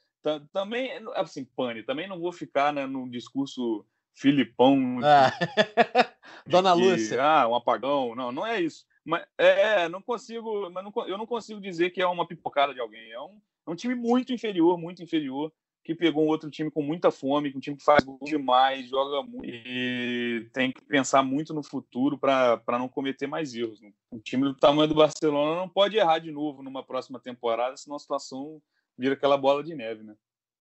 também, 0.52 0.92
assim, 1.16 1.46
Pane, 1.46 1.84
também 1.84 2.08
não 2.08 2.20
vou 2.20 2.32
ficar 2.32 2.74
né, 2.74 2.86
no 2.86 3.10
discurso 3.10 3.86
Filipão. 4.14 5.00
Ah. 5.04 5.32
Dona 6.46 6.74
Lúcia. 6.74 7.24
Ah, 7.24 7.48
um 7.48 7.56
apagão. 7.56 8.16
Não, 8.16 8.32
não 8.32 8.46
é 8.46 8.60
isso. 8.62 8.86
Mas 9.06 9.26
é, 9.38 9.90
não 9.90 10.02
consigo, 10.02 10.70
mas 10.72 10.84
não, 10.84 11.08
eu 11.08 11.18
não 11.18 11.26
consigo 11.26 11.60
dizer 11.60 11.90
que 11.90 12.02
é 12.02 12.08
uma 12.08 12.28
pipocada 12.28 12.74
de 12.74 12.80
alguém. 12.80 13.12
É 13.12 13.20
um, 13.20 13.42
é 13.68 13.72
um 13.72 13.76
time 13.76 13.96
muito 13.96 14.34
inferior, 14.34 14.78
muito 14.78 15.04
inferior 15.04 15.52
que 15.84 15.94
pegou 15.94 16.24
um 16.24 16.28
outro 16.28 16.50
time 16.50 16.72
com 16.72 16.82
muita 16.82 17.12
fome, 17.12 17.52
um 17.54 17.60
time 17.60 17.76
que 17.76 17.84
faz 17.84 18.04
demais, 18.24 18.88
joga 18.88 19.22
muito 19.22 19.46
e 19.46 20.50
tem 20.54 20.72
que 20.72 20.82
pensar 20.86 21.22
muito 21.24 21.54
no 21.54 21.62
futuro 21.62 22.18
para 22.18 22.62
não 22.70 22.88
cometer 22.88 23.28
mais 23.28 23.54
erros. 23.54 23.82
Né? 23.82 23.92
Um 24.12 24.20
time 24.20 24.44
do 24.44 24.56
tamanho 24.56 24.88
do 24.88 24.96
Barcelona 24.96 25.60
não 25.60 25.68
pode 25.68 25.98
errar 25.98 26.20
de 26.20 26.32
novo 26.32 26.64
numa 26.64 26.84
próxima 26.84 27.20
temporada, 27.20 27.76
senão 27.76 27.98
a 27.98 28.00
situação 28.00 28.62
vira 28.98 29.14
aquela 29.14 29.38
bola 29.38 29.64
de 29.64 29.76
neve, 29.76 30.04
né? 30.04 30.16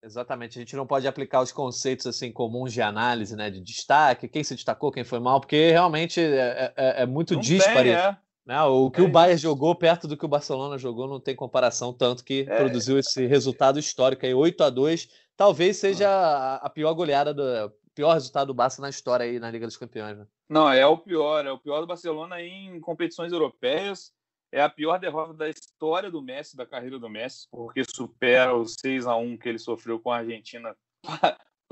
Exatamente, 0.02 0.58
a 0.58 0.62
gente 0.62 0.76
não 0.76 0.86
pode 0.86 1.08
aplicar 1.08 1.42
os 1.42 1.52
conceitos 1.52 2.06
assim 2.06 2.30
comuns 2.30 2.74
de 2.74 2.82
análise, 2.82 3.38
né, 3.38 3.50
de 3.50 3.62
destaque, 3.62 4.28
quem 4.28 4.44
se 4.44 4.54
destacou, 4.54 4.92
quem 4.92 5.06
foi 5.06 5.18
mal, 5.18 5.40
porque 5.40 5.72
realmente 5.72 6.20
é, 6.20 6.74
é, 6.76 7.04
é 7.04 7.06
muito 7.06 7.38
disparo. 7.38 7.88
É. 7.88 8.18
Né? 8.46 8.62
O 8.64 8.92
que 8.92 9.00
é 9.00 9.04
o 9.04 9.08
Bayern 9.08 9.38
jogou 9.38 9.74
perto 9.74 10.08
do 10.08 10.18
que 10.18 10.26
o 10.26 10.30
Barcelona 10.30 10.78
jogou 10.78 11.08
não 11.08 11.20
tem 11.20 11.36
comparação, 11.36 11.94
tanto 11.94 12.24
que 12.24 12.46
é. 12.48 12.58
produziu 12.58 13.00
esse 13.00 13.26
resultado 13.26 13.80
histórico 13.80 14.26
aí, 14.26 14.34
8 14.34 14.64
a 14.64 14.70
2 14.70 15.24
Talvez 15.36 15.78
seja 15.78 16.56
a 16.58 16.70
pior 16.70 16.94
goleada, 16.94 17.34
do 17.34 17.74
pior 17.96 18.14
resultado 18.14 18.48
do 18.48 18.54
Barça 18.54 18.82
na 18.82 18.90
história 18.90 19.26
aí 19.26 19.40
na 19.40 19.50
Liga 19.50 19.66
dos 19.66 19.78
Campeões. 19.78 20.18
Né? 20.18 20.28
Não, 20.48 20.72
é 20.72 20.86
o 20.86 20.98
pior, 20.98 21.46
é 21.46 21.52
o 21.52 21.58
pior 21.58 21.82
do 21.82 21.88
Barcelona 21.88 22.42
em 22.42 22.80
competições 22.80 23.32
europeias. 23.32 24.14
é 24.52 24.62
a 24.62 24.70
pior 24.70 25.00
derrota 25.00 25.34
da 25.34 25.50
história 25.50 26.12
do 26.12 26.22
Messi, 26.22 26.56
da 26.56 26.68
carreira 26.68 27.00
do 27.00 27.10
Messi, 27.10 27.48
porque 27.50 27.84
supera 27.84 28.56
o 28.56 28.64
6 28.66 29.08
a 29.08 29.16
1 29.16 29.38
que 29.38 29.50
ele 29.50 29.58
sofreu 29.58 30.00
com 30.00 30.12
a 30.12 30.18
Argentina 30.18 30.76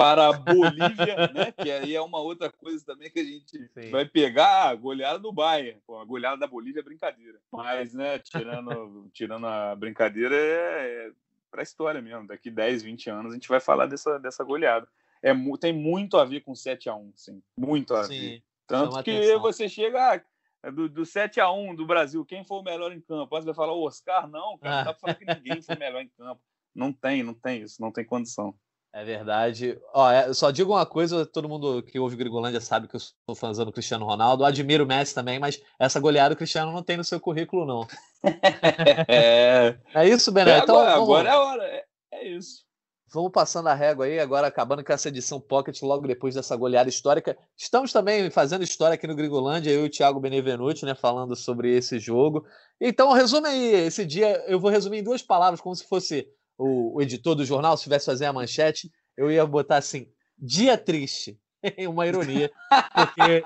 para 0.02 0.28
a 0.28 0.34
Bolívia, 0.34 1.32
né? 1.34 1.52
Que 1.52 1.72
aí 1.72 1.96
é 1.96 2.02
uma 2.02 2.20
outra 2.20 2.52
coisa 2.52 2.84
também 2.86 3.10
que 3.10 3.20
a 3.20 3.24
gente 3.24 3.58
Sim. 3.74 3.90
vai 3.92 4.06
pegar 4.06 4.70
a 4.70 4.76
goleada 4.76 5.20
do 5.20 5.32
Bayern. 5.32 5.80
Pô, 5.86 6.00
a 6.00 6.06
goleada 6.06 6.38
da 6.38 6.48
Bolívia 6.48 6.80
é 6.80 6.84
brincadeira. 6.84 7.40
Mas, 7.52 7.94
né, 7.94 8.20
tirando, 8.20 9.10
tirando 9.14 9.46
a 9.48 9.76
brincadeira, 9.76 10.36
é, 10.36 11.08
é 11.08 11.12
para 11.50 11.62
a 11.62 11.64
história 11.64 12.02
mesmo. 12.02 12.28
Daqui 12.28 12.50
10, 12.50 12.84
20 12.84 13.10
anos 13.10 13.32
a 13.32 13.36
gente 13.36 13.50
vai 13.50 13.60
falar 13.60 13.86
dessa, 13.86 14.18
dessa 14.18 14.44
goleada. 14.44 14.88
É, 15.22 15.32
tem 15.60 15.72
muito 15.72 16.18
a 16.18 16.26
ver 16.26 16.42
com 16.42 16.56
7 16.56 16.90
a 16.90 16.96
1 16.96 17.14
sim. 17.16 17.44
Muito 17.56 17.94
a 17.94 18.06
sim. 18.06 18.20
ver. 18.20 18.44
Tanto 18.66 19.04
que 19.04 19.12
atenção. 19.12 19.42
você 19.42 19.70
chega 19.70 20.24
ah, 20.64 20.70
do, 20.72 20.88
do 20.88 21.06
7 21.06 21.40
a 21.40 21.52
1 21.52 21.76
do 21.76 21.86
Brasil, 21.86 22.26
quem 22.26 22.44
foi 22.44 22.58
o 22.58 22.64
melhor 22.64 22.92
em 22.92 23.02
campo? 23.02 23.36
Você 23.36 23.46
vai 23.46 23.54
falar 23.54 23.74
o 23.74 23.84
Oscar? 23.84 24.28
Não, 24.28 24.58
cara, 24.58 24.78
não 24.78 24.84
dá 24.86 24.94
pra 24.94 25.00
falar 25.00 25.16
que 25.16 25.26
ninguém 25.26 25.62
foi 25.62 25.76
o 25.76 25.80
melhor 25.80 26.02
em 26.02 26.10
campo. 26.10 26.42
Não 26.74 26.94
tem, 26.94 27.22
não 27.22 27.34
tem 27.34 27.62
isso, 27.62 27.82
não 27.82 27.92
tem 27.92 28.06
condição. 28.06 28.56
É 28.94 29.06
verdade. 29.06 29.80
Ó, 29.94 30.12
é, 30.12 30.34
só 30.34 30.52
digo 30.52 30.74
uma 30.74 30.86
coisa, 30.86 31.26
todo 31.26 31.48
mundo 31.48 31.82
que 31.82 31.98
ouve 31.98 32.18
Grigolândia 32.18 32.60
sabe 32.60 32.90
que 32.90 32.96
eu 32.96 33.00
sou 33.00 33.36
fãzão 33.36 33.66
do 33.66 33.72
Cristiano 33.72 34.06
Ronaldo, 34.06 34.44
admiro 34.44 34.84
o 34.84 34.88
Messi 34.88 35.16
também, 35.16 35.40
mas 35.40 35.62
essa 35.80 36.00
goleada 36.00 36.34
o 36.34 36.38
Cristiano 36.38 36.74
não 36.74 36.84
tem 36.84 36.98
no 36.98 37.04
seu 37.04 37.20
currículo, 37.20 37.66
não. 37.66 37.88
é, 39.08 39.78
é 39.94 40.08
isso, 40.10 40.32
Bené? 40.32 40.52
É, 40.52 40.58
então, 40.60 40.78
agora, 40.78 40.96
agora 40.96 41.30
é 41.30 41.32
a 41.32 41.40
hora, 41.40 41.64
é, 41.64 41.86
é 42.12 42.28
isso. 42.28 42.66
Vamos 43.14 43.32
passando 43.32 43.68
a 43.68 43.74
régua 43.74 44.06
aí, 44.06 44.20
agora 44.20 44.48
acabando 44.48 44.84
com 44.84 44.94
essa 44.94 45.10
edição 45.10 45.40
Pocket, 45.40 45.82
logo 45.82 46.08
depois 46.08 46.36
dessa 46.36 46.56
goleada 46.56 46.90
histórica. 46.90 47.38
Estamos 47.58 47.92
também 47.92 48.30
fazendo 48.30 48.64
história 48.64 48.96
aqui 48.96 49.06
no 49.06 49.16
Grigolândia, 49.16 49.70
eu 49.70 49.84
e 49.84 49.88
o 49.88 49.90
Thiago 49.90 50.20
Benevenuti, 50.20 50.86
né, 50.86 50.96
falando 50.96 51.36
sobre 51.36 51.76
esse 51.76 52.00
jogo. 52.00 52.46
Então, 52.80 53.12
resume 53.12 53.48
aí, 53.48 53.74
esse 53.86 54.06
dia 54.06 54.44
eu 54.48 54.60
vou 54.60 54.72
resumir 54.72 55.00
em 55.00 55.04
duas 55.04 55.22
palavras, 55.22 55.60
como 55.60 55.76
se 55.76 55.86
fosse 55.88 56.26
o, 56.62 56.96
o 56.96 57.02
editor 57.02 57.34
do 57.34 57.44
jornal, 57.44 57.76
se 57.76 57.84
tivesse 57.84 58.06
fazer 58.06 58.26
a 58.26 58.34
manchete, 58.34 58.92
eu 59.18 59.32
ia 59.32 59.46
botar 59.46 59.78
assim: 59.78 60.08
dia 60.38 60.78
triste. 60.78 61.40
Uma 61.88 62.08
ironia, 62.08 62.52
porque 62.96 63.44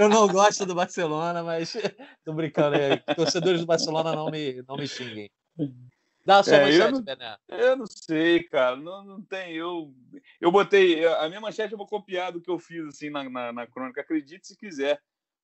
eu 0.00 0.08
não 0.08 0.26
gosto 0.26 0.64
do 0.64 0.74
Barcelona, 0.74 1.42
mas 1.42 1.74
tô 2.24 2.32
brincando 2.32 2.76
aí. 2.76 3.14
Torcedores 3.14 3.60
do 3.60 3.66
Barcelona 3.66 4.14
não 4.14 4.30
me, 4.30 4.62
não 4.66 4.74
me 4.74 4.88
xinguem. 4.88 5.30
Dá 6.24 6.38
a 6.38 6.42
sua 6.42 6.56
é, 6.56 6.64
manchete, 6.64 6.80
eu 6.82 6.92
não, 6.92 7.02
Bené. 7.02 7.36
Eu 7.48 7.76
não 7.76 7.86
sei, 7.86 8.42
cara. 8.44 8.74
Não, 8.74 9.04
não 9.04 9.22
tem. 9.22 9.54
Eu, 9.54 9.94
eu 10.40 10.50
botei. 10.50 11.06
A 11.06 11.28
minha 11.28 11.42
manchete 11.42 11.72
eu 11.72 11.78
vou 11.78 11.86
copiar 11.86 12.32
do 12.32 12.40
que 12.40 12.50
eu 12.50 12.58
fiz 12.58 12.86
assim 12.86 13.10
na, 13.10 13.28
na, 13.28 13.52
na 13.52 13.66
crônica. 13.66 14.00
Acredite 14.00 14.46
se 14.46 14.56
quiser. 14.56 14.98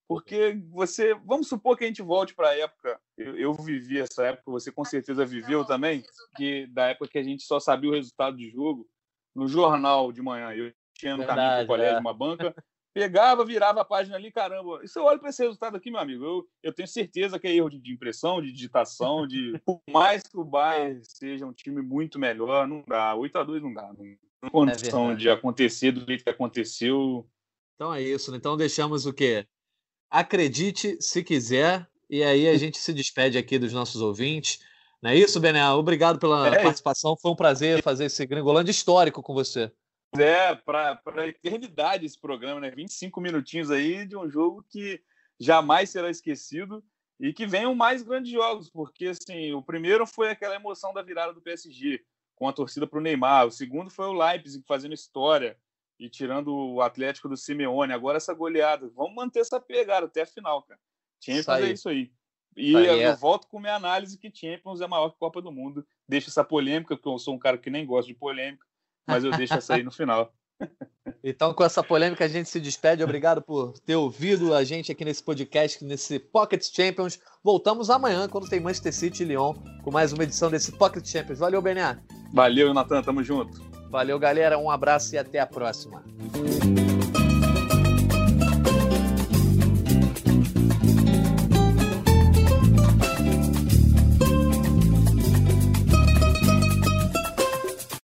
Porque 0.07 0.61
você, 0.71 1.14
vamos 1.14 1.49
supor 1.49 1.77
que 1.77 1.85
a 1.85 1.87
gente 1.87 2.03
volte 2.03 2.35
para 2.35 2.51
a 2.51 2.59
época, 2.59 3.01
eu, 3.17 3.37
eu, 3.38 3.55
vivi 3.55 3.99
essa 3.99 4.27
época, 4.27 4.51
você 4.51 4.71
com 4.71 4.85
certeza 4.85 5.25
viveu 5.25 5.64
também, 5.64 6.03
que 6.37 6.67
da 6.67 6.88
época 6.88 7.09
que 7.11 7.19
a 7.19 7.23
gente 7.23 7.43
só 7.43 7.59
sabia 7.59 7.90
o 7.90 7.95
resultado 7.95 8.37
do 8.37 8.51
jogo, 8.51 8.87
no 9.35 9.49
jornal 9.49 10.12
de 10.12 10.21
manhã, 10.21 10.53
eu 10.53 10.73
tinha 10.95 11.12
no 11.12 11.19
Verdade, 11.19 11.38
caminho 11.38 11.57
para 11.57 11.64
o 11.64 11.67
colégio 11.67 11.97
é. 11.97 12.01
uma 12.01 12.14
banca, 12.14 12.55
pegava, 12.95 13.45
virava 13.45 13.81
a 13.81 13.85
página 13.85 14.17
ali, 14.17 14.31
caramba, 14.31 14.81
e 14.85 14.88
se 14.88 14.99
eu 14.99 15.05
olho 15.05 15.19
para 15.19 15.31
esse 15.31 15.43
resultado 15.43 15.77
aqui, 15.77 15.90
meu 15.90 16.01
amigo, 16.01 16.25
eu, 16.25 16.49
eu 16.62 16.73
tenho 16.73 16.87
certeza 16.87 17.38
que 17.38 17.49
é 17.49 17.55
erro 17.55 17.71
de, 17.71 17.81
de 17.81 17.93
impressão, 17.93 18.43
de 18.43 18.53
digitação, 18.53 19.27
de 19.27 19.59
por 19.64 19.81
mais 19.90 20.23
que 20.23 20.38
o 20.38 20.45
Bayern 20.45 21.01
seja 21.03 21.47
um 21.47 21.53
time 21.53 21.83
muito 21.83 22.19
melhor, 22.19 22.69
não 22.69 22.85
dá, 22.87 23.14
8 23.14 23.37
a 23.38 23.43
2 23.43 23.62
não 23.62 23.73
dá, 23.73 23.88
não 23.88 23.97
tem 23.97 24.19
condição 24.51 25.12
é 25.12 25.17
de 25.17 25.31
acontecer 25.31 25.93
do 25.93 26.05
jeito 26.05 26.23
que 26.23 26.31
aconteceu. 26.31 27.27
Então 27.75 27.93
é 27.93 28.03
isso, 28.03 28.31
né? 28.31 28.37
então 28.37 28.57
deixamos 28.57 29.07
o 29.07 29.12
quê? 29.12 29.47
Acredite 30.14 30.96
se 31.00 31.24
quiser. 31.24 31.88
E 32.09 32.22
aí 32.22 32.46
a 32.46 32.57
gente 32.57 32.79
se 32.79 32.92
despede 32.92 33.37
aqui 33.37 33.59
dos 33.59 33.72
nossos 33.72 34.00
ouvintes. 34.00 34.61
Não 35.03 35.11
é 35.11 35.16
isso, 35.16 35.40
Bené? 35.40 35.68
Obrigado 35.70 36.20
pela 36.20 36.46
é. 36.46 36.62
participação. 36.62 37.16
Foi 37.16 37.33
um 37.33 37.37
prazer 37.37 37.83
fazer 37.83 38.05
esse 38.05 38.24
Gringolândia 38.24 38.70
histórico 38.70 39.20
com 39.20 39.35
você. 39.35 39.72
É, 40.16 40.55
para 40.55 41.00
a 41.16 41.27
eternidade 41.27 42.07
esse 42.07 42.16
programa, 42.16 42.61
né? 42.61 42.70
25 42.70 43.20
minutinhos 43.20 43.72
aí 43.72 44.07
de 44.07 44.16
um 44.16 44.31
jogo 44.31 44.64
que 44.70 45.03
jamais 45.40 45.90
será 45.90 46.09
esquecido 46.09 46.81
e 47.18 47.33
que 47.33 47.44
venham 47.44 47.74
mais 47.74 48.05
grandes 48.05 48.31
jogos, 48.31 48.70
porque 48.70 49.09
assim, 49.09 49.53
o 49.53 49.62
primeiro 49.62 50.07
foi 50.07 50.31
aquela 50.31 50.55
emoção 50.55 50.94
da 50.94 51.03
virada 51.03 51.33
do 51.33 51.42
PSG 51.42 52.00
com 52.37 52.48
a 52.48 52.53
torcida 52.53 52.87
para 52.87 53.00
o 53.00 53.03
Neymar, 53.03 53.46
o 53.46 53.50
segundo 53.50 53.90
foi 53.90 54.07
o 54.07 54.12
Leipzig 54.12 54.64
fazendo 54.64 54.94
história, 54.94 55.57
e 56.05 56.09
tirando 56.11 56.55
o 56.55 56.83
Atlético 56.83 57.29
do 57.29 57.37
Simeone, 57.37 57.93
agora 57.93 58.19
essa 58.19 58.35
goleada. 58.35 58.90
Vamos 58.95 59.14
manter 59.14 59.40
essa 59.40 59.59
pegada 59.59 60.05
até 60.05 60.23
a 60.23 60.27
final, 60.27 60.62
cara. 60.62 60.79
Champions 61.19 61.49
é 61.49 61.73
isso 61.73 61.88
aí. 61.88 62.12
E 62.55 62.73
eu 62.73 63.01
é. 63.01 63.17
volto 63.17 63.49
com 63.49 63.59
minha 63.59 63.75
análise 63.75 64.19
que 64.19 64.31
Champions 64.33 64.81
é 64.83 64.87
maior 64.87 65.09
que 65.11 65.19
Copa 65.19 65.40
do 65.40 65.51
Mundo. 65.51 65.85
Deixa 66.07 66.29
essa 66.29 66.45
polêmica, 66.45 66.95
porque 66.95 67.09
eu 67.09 67.19
sou 67.19 67.35
um 67.35 67.38
cara 67.38 67.57
que 67.57 67.71
nem 67.71 67.87
gosta 67.87 68.12
de 68.12 68.19
polêmica, 68.19 68.64
mas 69.07 69.25
eu 69.25 69.31
deixo 69.31 69.55
essa 69.55 69.75
aí 69.75 69.83
no 69.83 69.90
final. 69.90 70.33
Então, 71.27 71.55
com 71.55 71.64
essa 71.64 71.83
polêmica, 71.83 72.23
a 72.23 72.29
gente 72.29 72.51
se 72.51 72.61
despede. 72.61 73.03
Obrigado 73.03 73.40
por 73.40 73.79
ter 73.79 73.97
ouvido 73.97 74.53
a 74.55 74.62
gente 74.62 74.93
aqui 74.93 75.07
nesse 75.07 75.23
podcast, 75.23 75.83
nesse 75.83 76.19
Pocket 76.19 76.62
Champions. 76.62 77.19
Voltamos 77.43 77.88
amanhã, 77.88 78.29
quando 78.29 78.47
tem 78.47 78.61
Manchester 78.61 78.93
City 78.93 79.23
e 79.23 79.27
Lyon, 79.27 79.55
com 79.83 79.90
mais 79.90 80.12
uma 80.12 80.23
edição 80.23 80.51
desse 80.51 80.73
Pocket 80.73 81.07
Champions. 81.07 81.38
Valeu, 81.38 81.62
Bené. 81.62 81.99
Valeu, 82.31 82.75
Natan. 82.75 83.03
Tamo 83.03 83.23
junto. 83.23 83.74
Valeu, 83.95 84.19
galera. 84.19 84.59
Um 84.59 84.69
abraço 84.69 85.15
e 85.15 85.19
até 85.19 85.39
a 85.39 85.47
próxima. 85.47 86.03